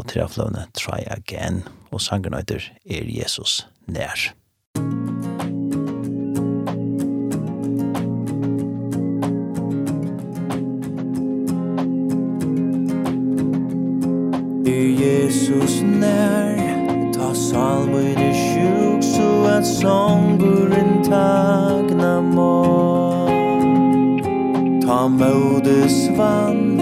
Og 0.00 0.08
til 0.08 0.24
fløyene 0.32 0.64
Try 0.72 1.04
Again, 1.12 1.66
og 1.92 2.00
sangen 2.00 2.32
etter 2.32 2.64
Er 2.88 3.04
Jesus 3.04 3.66
nær. 3.84 4.32
svann 25.88 26.80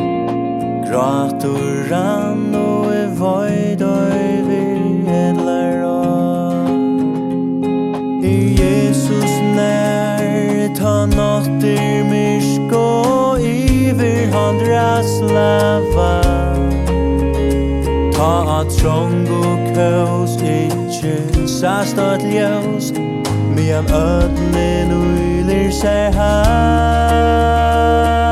Gråtur 0.91 1.91
rann 1.91 2.55
og 2.55 2.95
i 2.95 3.07
void 3.19 3.83
og 3.83 4.15
i 4.17 4.43
vir 4.47 5.11
edlar 5.15 5.83
og. 5.87 6.71
I 8.27 8.29
Jesus 8.59 9.33
nær 9.57 10.69
ta 10.79 10.95
notter 11.13 12.05
myrsk 12.11 12.73
og 12.77 13.41
iver 13.45 14.27
han 14.35 14.57
raslava 14.69 16.15
Ta 18.17 18.33
a 18.59 18.61
trong 18.69 19.29
og 19.29 19.59
kaos 19.75 20.35
ikkje 20.43 21.49
sast 21.49 21.99
at 21.99 22.23
ljøs 22.23 22.93
Mian 23.57 23.87
ödlen 23.87 24.93
og 24.93 25.73
seg 25.73 26.15
her 26.15 28.30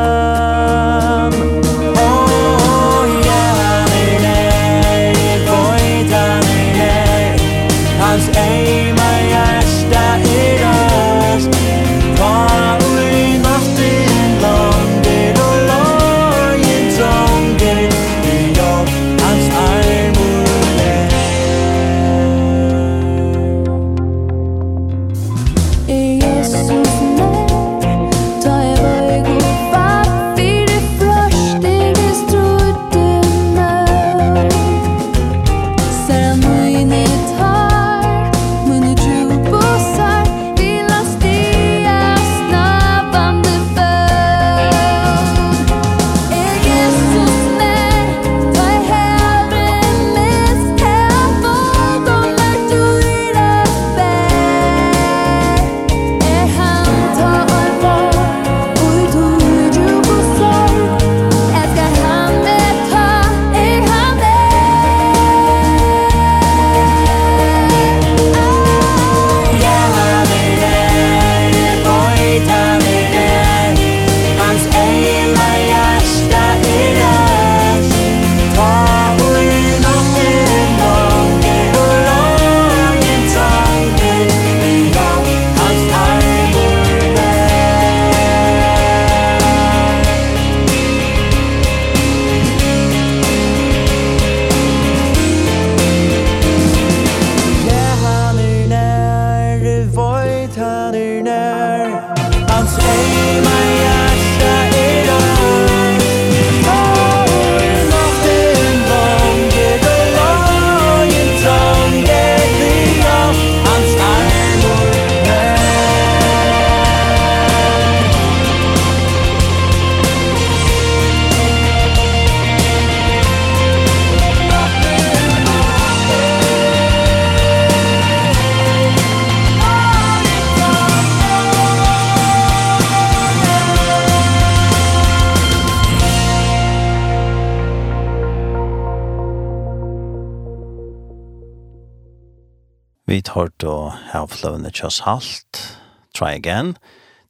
Just 144.83 145.01
Halt, 145.01 145.79
try 146.14 146.35
again. 146.35 146.76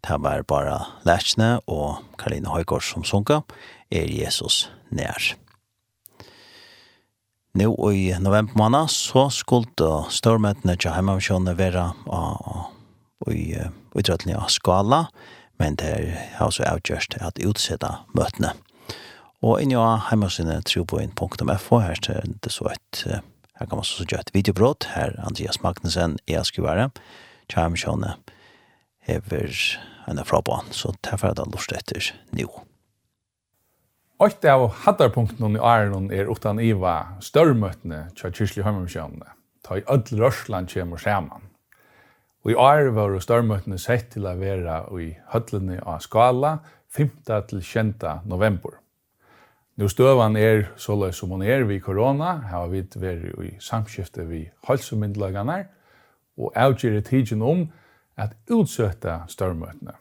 Det 0.01 0.19
var 0.19 0.43
bara 0.43 0.87
Lætsne 1.05 1.61
og 1.67 2.03
Karline 2.19 2.49
Høygård 2.49 2.83
som 2.85 3.05
sunka, 3.05 3.41
er 3.91 4.05
Jesus 4.05 4.71
nær. 4.91 5.35
Nå 7.57 7.73
i 7.91 8.13
november 8.21 8.53
måned 8.61 8.91
så 8.93 9.31
skulle 9.33 10.03
stormøtene 10.13 10.77
til 10.77 10.93
hjemmefjønene 10.93 11.55
være 11.57 11.87
i 13.33 13.47
utrøttene 13.97 14.37
av 14.37 14.53
skala, 14.53 15.07
men 15.59 15.79
det 15.81 15.89
er 15.89 16.43
også 16.45 16.67
avgjørst 16.69 17.17
at 17.25 17.41
utsette 17.41 17.91
møtene. 18.13 18.53
Og 19.41 19.63
inni 19.63 19.79
av 19.79 20.11
hjemmefjønene 20.11 20.67
troboin.fo 20.69 21.81
her 21.81 21.97
er 22.13 22.29
det 22.45 22.53
så 22.53 22.69
et, 22.75 23.03
her 23.09 23.67
kan 23.71 23.81
man 23.81 23.89
så 23.89 24.05
gjøre 24.05 24.29
et 24.29 24.35
videobrott, 24.37 24.91
her 24.93 25.17
Andreas 25.25 25.63
Magnussen 25.65 26.19
er 26.29 26.45
skrivere, 26.45 26.91
og 26.93 27.27
kjærmkjønne 27.53 28.15
hever 29.09 29.61
en 30.09 30.25
fra 30.25 30.41
banen, 30.45 30.73
så 30.73 30.93
det 31.03 31.13
er 31.13 31.21
ferdig 31.21 31.47
lort 31.53 31.75
etter 31.77 32.13
nå. 32.37 32.49
Åkt 34.19 34.45
av 34.51 34.65
hattarpunkten 34.83 35.55
i 35.55 35.61
Arnon 35.63 36.09
er 36.11 36.31
utan 36.31 36.59
iva 36.59 37.19
størmøtene 37.23 38.09
til 38.19 38.35
kyrkelig 38.35 38.65
høymkjønne, 38.67 39.29
ta 39.63 39.79
i 39.79 39.85
ødel 39.87 40.25
rørsland 40.25 40.73
kjemur 40.73 40.99
sammen. 40.99 41.47
Og 42.43 42.51
i 42.51 42.59
år 42.59 42.91
var 42.97 43.15
størmøtene 43.23 43.79
sett 43.79 44.11
til 44.15 44.27
å 44.27 44.35
være 44.39 44.81
i 44.99 45.13
høtlene 45.33 45.79
av 45.85 46.03
skala 46.03 46.59
5. 46.97 47.11
til 47.51 47.63
20. 47.63 48.21
november. 48.27 48.79
Nu 49.79 49.87
støvan 49.87 50.35
er 50.37 50.65
så 50.75 50.97
løs 50.99 51.21
som 51.21 51.31
hun 51.31 51.45
er 51.47 51.63
vi 51.69 51.79
korona, 51.79 52.41
har 52.51 52.67
vi 52.73 52.83
vært 52.99 53.29
i 53.45 53.53
samskiftet 53.63 54.27
vi 54.27 54.49
halsemyndelagene, 54.67 55.61
og 56.39 56.53
avgjere 56.57 57.03
tidsen 57.05 57.43
om 57.43 57.67
at 58.17 58.35
utsøtta 58.51 59.21
størmøtene. 59.29 59.95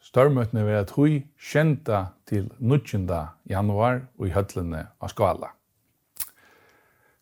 Størmøtene 0.00 0.64
vil 0.64 0.78
at 0.78 0.92
hui 0.96 1.26
kjenta 1.50 2.04
til 2.26 2.50
19. 2.58 3.08
januar 3.48 4.00
og 4.18 4.28
i 4.28 4.32
høtlene 4.32 4.86
av 5.00 5.12
skala. 5.12 5.52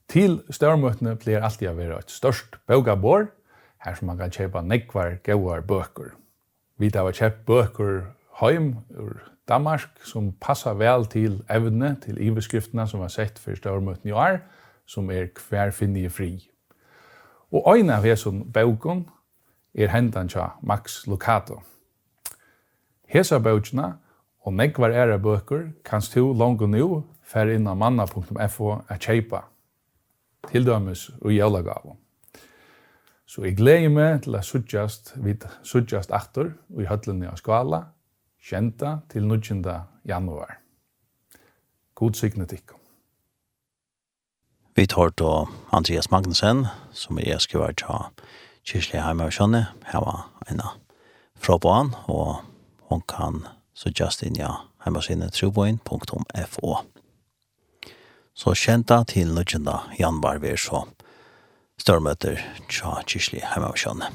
Til 0.07 0.39
størmøtene 0.55 1.17
blir 1.19 1.43
alltid 1.43 1.73
å 1.73 1.79
være 1.79 1.99
et 2.05 2.14
størst 2.14 2.61
bøgabår, 2.71 3.27
her 3.83 3.97
som 3.99 4.11
man 4.11 4.21
kan 4.21 4.31
kjøpe 4.31 4.62
nekvar 4.62 5.19
gauar 5.27 5.64
bøker. 5.67 6.14
Vi 6.79 6.91
har 6.95 7.11
kjøpt 7.11 7.43
bøker 7.47 8.05
heim 8.41 8.77
ur 8.95 9.19
Danmark, 9.49 9.91
som 10.05 10.33
passar 10.43 10.75
vel 10.79 11.07
til 11.11 11.41
evne, 11.51 11.97
til 12.03 12.19
iveskriftene 12.23 12.87
som 12.91 13.03
var 13.03 13.11
sett 13.14 13.39
for 13.39 13.59
størmøtene 13.59 14.11
i 14.11 14.14
år, 14.14 14.41
som 14.87 15.11
er 15.11 15.31
hver 15.49 15.75
finne 15.75 16.11
fri. 16.11 16.51
Og 17.53 17.76
øyne 17.76 17.97
av 17.97 18.05
hesson 18.05 18.44
bøkken 18.53 19.07
er 19.74 19.92
hendan 19.92 20.28
tja 20.28 20.55
Max 20.62 21.07
Lucato. 21.07 21.61
Hesa 23.07 23.38
bøkene 23.38 23.92
og 24.40 24.55
negvar 24.55 24.90
æra 24.90 25.18
bøker 25.18 25.70
kanst 25.84 26.14
du 26.14 26.32
langt 26.32 26.62
nu 26.70 27.05
fer 27.22 27.51
inn 27.55 27.66
av 27.66 27.76
manna.fo 27.76 28.72
a 28.88 28.99
kjeipa 28.99 29.44
til 30.51 30.66
dømes 30.66 31.11
og 31.20 31.34
jævlagavu. 31.34 31.97
Så 33.26 33.42
jeg 33.42 33.57
gleder 33.59 33.90
meg 33.90 34.22
til 34.22 34.38
å 34.38 34.42
suttjast 34.47 35.16
vid 35.18 35.42
suttjast 35.66 36.14
aktor 36.14 36.53
og 36.74 36.82
i 36.82 36.86
høtlen 36.86 37.24
av 37.26 37.38
skala, 37.40 37.82
kjenta 38.38 39.01
til 39.11 39.26
19. 39.26 39.64
januar. 40.07 40.61
God 41.99 42.14
signetikk. 42.14 42.76
Vi 44.77 44.87
tar 44.87 45.11
då 45.11 45.49
Andreas 45.70 46.11
Magnussen, 46.11 46.66
som 46.93 47.18
er 47.18 47.39
skriver 47.39 47.72
til 47.72 48.27
Kirsli 48.61 48.99
Heime 49.01 49.24
og 49.24 49.33
Sjønne. 49.33 49.62
Her 49.89 50.03
var 50.05 50.27
en 50.51 50.61
fra 51.41 51.57
på 51.57 51.72
han, 51.72 51.95
og 52.05 52.43
hun 52.91 53.01
kan 53.09 53.47
så 53.72 53.89
just 53.89 54.20
inn 54.22 54.37
ja 54.37 54.51
heimasynet 54.85 55.33
troboin.fo. 55.33 56.77
Så 58.35 58.53
kjenta 58.53 59.01
til 59.09 59.33
nødgjenda 59.33 59.79
Jan 59.97 60.20
Barber 60.20 60.61
så 60.61 60.85
størmøter 61.81 62.37
tja 62.68 63.01
Kirsli 63.09 63.41
Heime 63.41 63.72
og 63.72 63.81
Sjønne. 63.81 64.12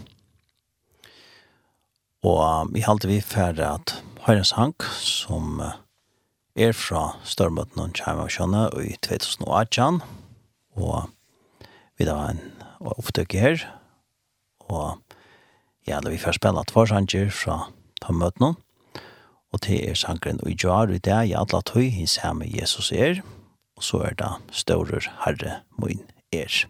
Og 2.22 2.70
vi 2.70 2.86
halte 2.86 3.09
vi 3.09 3.18
ferdig 3.18 3.66
at 3.66 3.97
Høyrens 4.28 4.53
Hank, 4.62 4.86
som 5.01 5.57
er 6.53 6.78
fra 6.78 7.16
størmøtene 7.26 7.89
tja 7.97 8.14
og 8.14 8.30
Sjønne 8.30 8.68
i 8.78 8.93
2018, 9.01 10.03
og 10.82 11.09
vi 11.97 12.07
da 12.07 12.17
en 12.32 12.41
opptøk 12.82 13.36
her, 13.38 13.63
og 14.59 14.97
ja, 15.88 15.99
da 15.99 16.09
vi 16.09 16.19
får 16.21 16.39
spille 16.39 16.63
två 16.67 16.86
sanger 16.89 17.29
fra 17.36 17.57
ta 18.01 18.13
møtene, 18.13 18.55
og 19.51 19.61
til 19.61 19.84
er 19.84 19.97
sangren 19.99 20.39
og 20.43 20.51
i 20.51 20.57
jar 20.57 20.89
i 20.89 20.97
det, 20.97 21.19
i 21.29 21.36
alle 21.38 21.61
tøy, 21.67 21.89
i 22.03 22.07
samme 22.07 22.47
Jesus 22.49 22.91
er, 22.91 23.21
og 23.77 23.84
så 23.84 24.03
er 24.07 24.17
det 24.17 24.32
større 24.55 25.01
herre 25.25 25.59
min 25.77 26.05
er. 26.32 26.65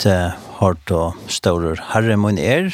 vidt 0.00 0.32
har 0.56 0.76
då 0.84 1.12
større 1.28 1.76
herre 1.92 2.16
mun 2.16 2.38
er, 2.38 2.72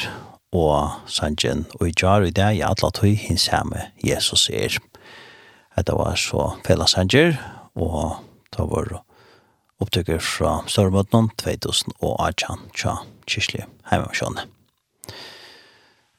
og 0.55 0.91
sanjen 1.07 1.65
og 1.75 1.89
i 1.89 1.91
jar 1.91 2.23
i 2.23 2.31
det, 2.31 2.55
ja, 2.55 2.69
atlat 2.71 3.01
hui 3.01 3.15
hins 3.15 3.49
hjemme 3.49 3.91
Jesus 4.03 4.49
er. 4.49 4.77
Dette 5.75 5.91
var 5.91 6.15
så 6.15 6.55
fela 6.63 6.87
sanger, 6.87 7.35
og 7.75 8.23
da 8.55 8.63
var 8.63 9.03
opptøkker 9.79 10.19
fra 10.19 10.63
Størrebøtnen 10.67 11.29
2018 11.37 12.63
tja 12.73 12.95
kyrkli 13.27 13.65
heimansjåne. 13.91 14.47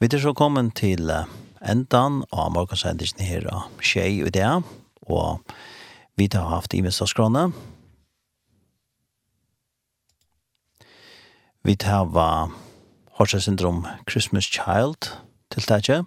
Vi 0.01 0.09
er 0.13 0.21
så 0.21 0.35
kommet 0.35 0.75
til 0.77 1.09
endan 1.65 2.23
av 2.33 2.53
morgensendingen 2.53 3.25
her 3.25 3.49
av 3.49 3.81
Kjei 3.81 4.21
og 4.23 4.35
det, 4.37 4.63
og 5.09 5.41
vi 6.17 6.29
har 6.35 6.53
haft 6.53 6.75
imenstadskrone, 6.75 7.49
og 7.49 7.78
Vi 11.65 11.75
tar 11.77 12.05
var 12.05 12.51
Horsa 13.19 13.41
Syndrom 13.41 13.87
Christmas 14.11 14.45
Child 14.45 15.11
tiltaket, 15.51 16.07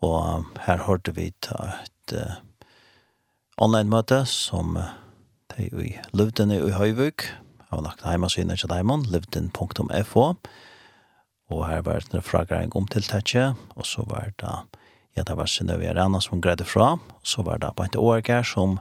og 0.00 0.44
her 0.66 0.84
hørte 0.86 1.14
vi 1.14 1.26
et 1.32 1.48
uh, 2.14 2.36
online-møte 3.58 4.22
som 4.30 4.76
uh, 4.76 4.92
de 5.56 5.66
i 5.84 5.94
Løvden 6.12 6.54
i 6.54 6.60
Høyvuk, 6.70 7.26
jeg 7.26 7.76
har 7.76 7.82
lagt 7.82 8.04
heimasiden 8.06 8.56
til 8.56 8.70
Daimon, 8.70 9.02
løvden.fo, 9.10 10.34
og 11.50 11.66
her 11.68 11.82
var 11.82 11.98
det 11.98 12.14
en 12.14 12.22
fragræring 12.22 12.76
om 12.76 12.86
tiltaket, 12.86 13.54
og 13.74 13.86
så 13.86 14.04
var 14.06 14.30
det 14.38 14.54
ja, 15.16 15.22
det 15.22 15.36
var 15.36 15.46
Synnøve 15.50 15.88
Arena 15.90 16.20
som 16.20 16.40
greide 16.40 16.64
fra, 16.64 16.92
og 16.92 17.26
så 17.26 17.42
var 17.42 17.58
det 17.58 17.74
Bante 17.76 17.98
Årger 17.98 18.42
som 18.42 18.78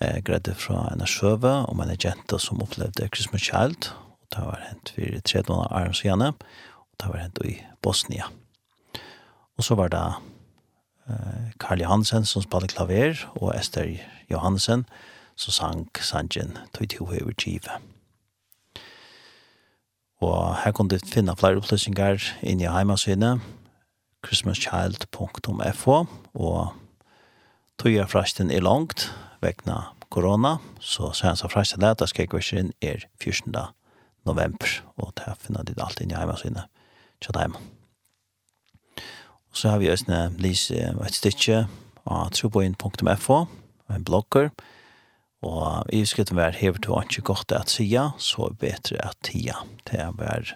eh, 0.00 0.22
greide 0.22 0.54
fra 0.54 0.86
en 0.94 1.02
sjøve 1.06 1.66
og 1.66 1.76
man 1.76 1.90
er 1.90 1.98
jente 2.04 2.38
som 2.38 2.62
opplevde 2.62 3.08
Christmas 3.10 3.42
Child, 3.42 3.90
Det 4.30 4.44
var 4.46 4.62
hent 4.68 4.92
for 4.94 5.20
13 5.20 5.54
år 5.54 5.92
siden, 5.92 6.22
og 6.22 6.94
det 7.00 7.08
var 7.08 7.22
hent 7.24 7.38
i 7.44 7.56
Bosnia. 7.82 8.30
Og 9.58 9.64
så 9.64 9.74
var 9.74 9.88
det 9.92 10.06
eh, 11.08 11.50
Karl 11.60 11.80
Johansen 11.82 12.24
som 12.24 12.42
spalte 12.42 12.74
klaver, 12.74 13.26
og 13.34 13.56
Esther 13.58 13.96
Johansen 14.30 14.86
som 15.36 15.52
sang 15.52 15.88
sangen 16.00 16.58
«Tøyt 16.72 16.98
jo 16.98 17.08
høyver 17.10 17.34
kjive». 17.36 17.80
Og 20.20 20.56
her 20.64 20.72
kan 20.76 20.88
du 20.88 20.98
finne 21.00 21.36
flere 21.36 21.56
opplysninger 21.56 22.20
inn 22.44 22.60
i 22.60 22.68
heimasynet, 22.68 23.40
christmaschild.fo, 24.26 25.96
og 26.34 26.72
tøyer 27.80 28.08
frasten 28.08 28.52
er 28.52 28.60
langt, 28.60 29.08
vekna 29.40 29.94
korona, 30.12 30.58
så 30.80 31.12
sen 31.16 31.36
så 31.40 31.48
frasten 31.48 31.80
det, 31.80 31.94
da 32.00 32.08
skal 32.08 32.26
jeg 32.26 32.34
gå 32.34 32.42
inn 32.60 32.72
er 32.84 33.06
14 33.22 33.56
november, 34.28 34.80
og 34.96 35.14
det 35.18 35.36
finner 35.40 35.66
de 35.66 35.76
alt 35.80 36.00
inn 36.02 36.12
i 36.12 36.18
heimasynet, 36.18 36.68
tja 37.20 37.34
hjemme. 37.36 37.60
Og 39.50 39.58
så 39.58 39.72
har 39.72 39.80
vi 39.82 39.90
også 39.90 40.20
lise 40.38 40.90
et 41.06 41.16
stykke 41.16 41.64
av 42.06 42.30
troboin.fo, 42.36 43.40
en 43.90 44.04
blogger, 44.06 44.52
og 45.40 45.88
i 45.92 46.02
skriften 46.04 46.36
var 46.36 46.58
hever 46.58 46.78
to 46.84 46.98
ikke 47.00 47.24
godt 47.32 47.52
at 47.56 47.72
sida, 47.72 48.10
så 48.20 48.50
er 48.50 48.58
bedre 48.60 49.00
at 49.06 49.16
tida. 49.24 49.56
Det 49.88 50.04
var 50.18 50.52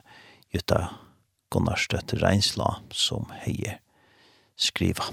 Jutta 0.53 0.89
Gunnarstøtt 1.51 2.13
Reinsla 2.21 2.83
som 2.93 3.31
heier 3.45 3.81
skriva. 4.57 5.09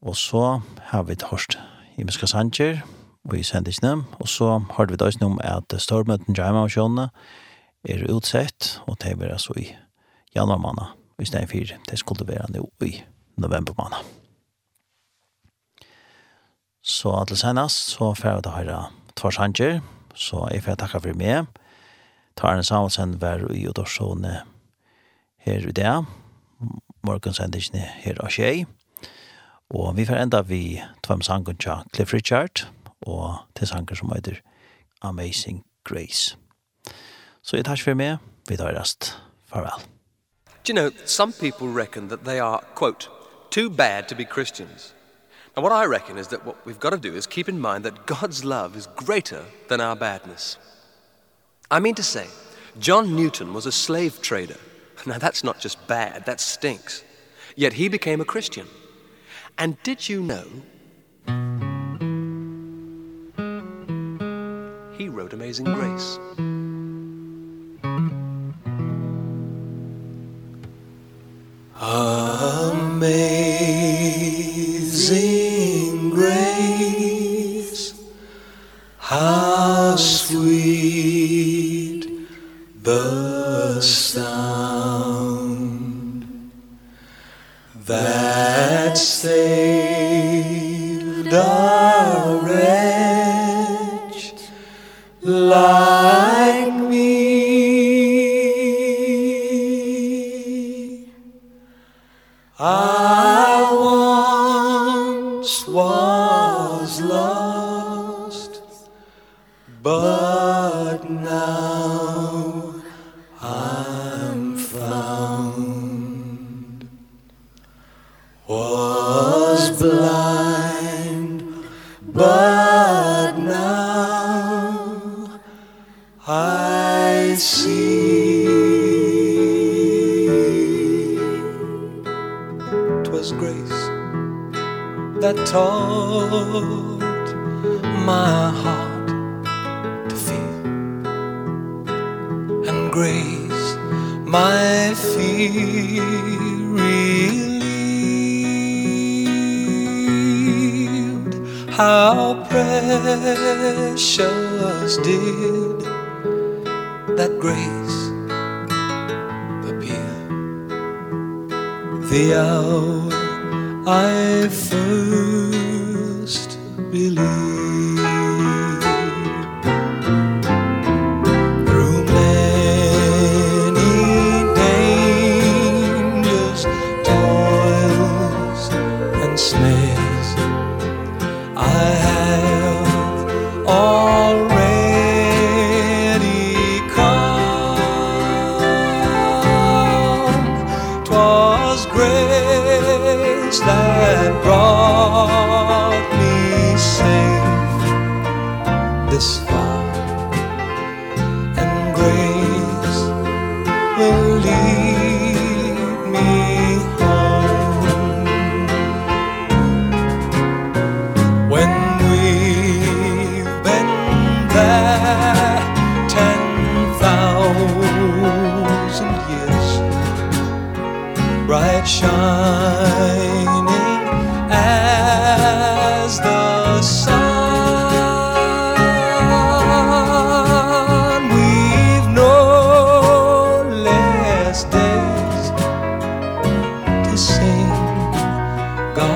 Og 0.00 0.16
så 0.16 0.60
har 0.92 1.04
vi 1.08 1.16
et 1.16 1.26
hårst 1.28 1.58
himmelska 1.96 2.28
sanger, 2.28 2.84
og 3.28 3.36
i 3.36 3.42
sendisene. 3.42 4.04
Og 4.20 4.28
så 4.28 4.60
har 4.76 4.86
vi 4.86 4.96
da 4.96 5.10
om 5.24 5.38
at 5.44 5.74
stormøten 5.78 6.36
Jaima 6.36 6.64
og 6.64 6.70
Sjåne 6.70 7.10
er 7.84 8.06
utsett, 8.12 8.80
og 8.86 8.98
det 9.00 9.16
er 9.16 9.32
altså 9.32 9.54
i 9.56 9.68
januar 10.36 10.58
måned, 10.58 10.96
i 11.20 11.24
stedet 11.24 11.50
for 11.50 11.76
det 11.90 11.98
skulle 11.98 12.28
være 12.28 12.52
nå 12.52 12.68
i 12.86 13.02
november 13.36 13.74
måned. 13.78 14.04
Så 16.82 17.24
til 17.28 17.36
senest, 17.36 17.90
så 17.92 18.14
får 18.14 18.36
vi 18.36 18.40
da 18.44 18.50
høre 18.50 18.78
tvarsanger, 19.16 19.80
så 20.14 20.48
jeg 20.50 20.62
får 20.64 20.80
takke 20.80 21.00
for 21.00 21.16
meg. 21.16 21.46
Tarne 22.36 22.64
Samuelsen 22.64 23.18
hver 23.20 23.44
i 23.52 23.66
Udorsone 23.68 24.42
her 25.44 25.68
i 25.68 25.72
dag, 25.72 26.04
morgensendisene 27.04 27.84
her 28.00 28.20
og 28.20 28.32
skjei. 28.32 28.64
Og 29.70 29.96
vi 29.96 30.06
får 30.08 30.22
enda 30.22 30.40
vi 30.42 30.80
tvam 31.04 31.22
sangen 31.22 31.56
til 31.56 31.84
Cliff 31.94 32.14
Richard, 32.14 32.64
og 33.06 33.36
til 33.56 33.66
sanger 33.66 33.94
som 33.94 34.12
heter 34.14 34.40
Amazing 35.02 35.64
Grace. 35.84 36.36
Så 37.42 37.56
jeg 37.56 37.64
tar 37.64 37.76
for 37.76 37.94
meg, 37.94 38.18
vi 38.48 38.56
tar 38.56 38.76
rest. 38.76 39.16
Farvel. 39.46 39.86
Do 40.64 40.72
you 40.72 40.74
know, 40.74 40.90
some 41.06 41.32
people 41.32 41.68
reckon 41.68 42.08
that 42.08 42.24
they 42.24 42.38
are, 42.38 42.60
quote, 42.74 43.08
too 43.50 43.70
bad 43.70 44.08
to 44.08 44.14
be 44.14 44.24
Christians. 44.24 44.94
Now 45.56 45.62
what 45.62 45.72
I 45.72 45.86
reckon 45.86 46.18
is 46.18 46.28
that 46.28 46.44
what 46.44 46.56
we've 46.66 46.78
got 46.78 46.90
to 46.90 47.10
do 47.10 47.14
is 47.14 47.26
keep 47.26 47.48
in 47.48 47.58
mind 47.58 47.84
that 47.84 48.06
God's 48.06 48.44
love 48.44 48.76
is 48.76 48.86
greater 48.86 49.44
than 49.68 49.80
our 49.80 49.96
badness. 49.96 50.58
I 51.70 51.80
mean 51.80 51.94
to 51.94 52.02
say, 52.02 52.26
John 52.78 53.16
Newton 53.16 53.54
was 53.54 53.66
a 53.66 53.72
slave 53.72 54.20
trader. 54.22 54.58
Now 55.06 55.18
that's 55.18 55.42
not 55.42 55.58
just 55.58 55.88
bad, 55.88 56.26
that 56.26 56.40
stinks. 56.40 57.02
Yet 57.56 57.72
he 57.72 57.88
became 57.88 58.20
a 58.20 58.24
Christian. 58.24 58.66
And 59.58 59.82
did 59.82 60.08
you 60.08 60.22
know 60.22 60.46
wrote 65.20 65.34
Amazing 65.34 65.66
Grace. 65.66 66.18
Amazing 71.78 72.90
grace, 76.10 77.94
how 78.98 79.96
sweet 79.96 80.42
the 82.82 83.80
sound 83.80 84.94
that 87.86 88.96
saved 88.96 90.14
us. 91.34 91.89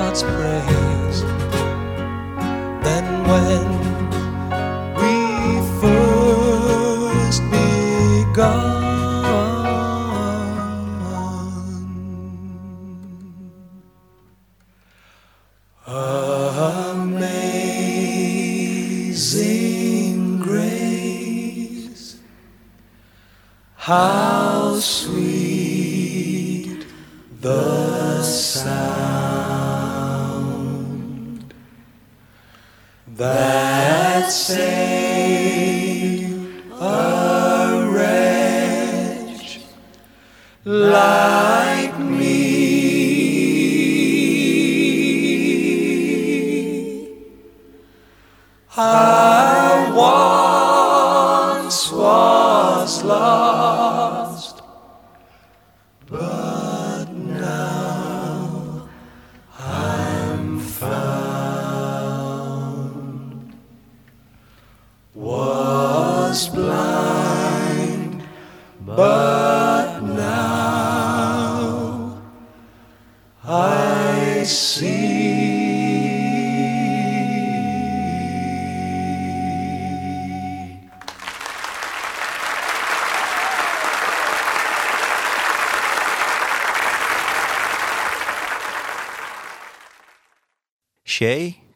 God's 0.04 0.22
praise. 0.22 1.22
Then 2.84 3.06
when 3.26 3.93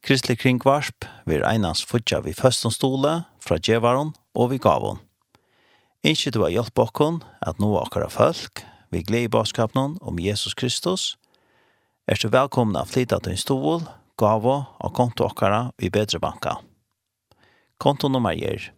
Kristelig 0.08 0.38
Kringvarp 0.40 1.04
vil 1.28 1.42
einans 1.44 1.82
futja 1.84 2.22
vi 2.24 2.32
føstonstole, 2.32 3.10
fra 3.44 3.56
djevaron 3.60 4.14
og 4.32 4.46
vi 4.48 4.56
gavon. 4.56 5.02
Innskje 6.00 6.30
du 6.32 6.38
har 6.40 6.52
hjelp 6.54 6.80
okkon 6.80 7.18
at 7.44 7.58
nå 7.60 7.68
akkara 7.76 8.08
folk, 8.08 8.62
vi 8.88 9.02
gleder 9.04 9.28
i 9.28 9.32
baskapen 9.34 9.98
om 10.00 10.16
Jesus 10.16 10.56
Kristus. 10.56 11.18
Er 12.08 12.16
du 12.16 12.32
velkomna 12.32 12.86
flytta 12.88 13.18
til 13.20 13.34
en 13.34 13.42
stol, 13.42 13.84
gavo 14.16 14.54
og 14.80 14.94
konto 14.96 15.26
akkara 15.28 15.74
i 15.76 15.90
bedre 15.92 16.22
banka. 16.24 16.54
Konto 17.76 18.08
nummer 18.08 18.32
er 18.32 18.70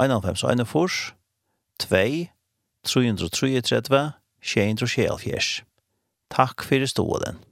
1,5,1,4, 0.00 1.12
2, 1.84 2.32
333, 2.88 4.00
234. 4.40 5.44
Takk 6.32 6.64
fyrir 6.64 6.88
stålen. 6.88 7.44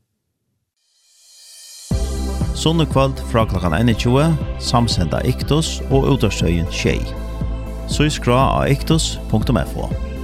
Sunnekvöld 2.57 3.21
fra 3.31 3.45
klokkan 3.47 3.77
21, 3.89 4.37
samsenda 4.65 5.21
Iktus 5.29 5.83
og 5.91 6.09
utårstøyen 6.15 6.67
Tjei. 6.73 6.99
Så 7.89 8.09
skra 8.11 8.39
av 8.57 8.71
iktus.fo. 8.73 10.16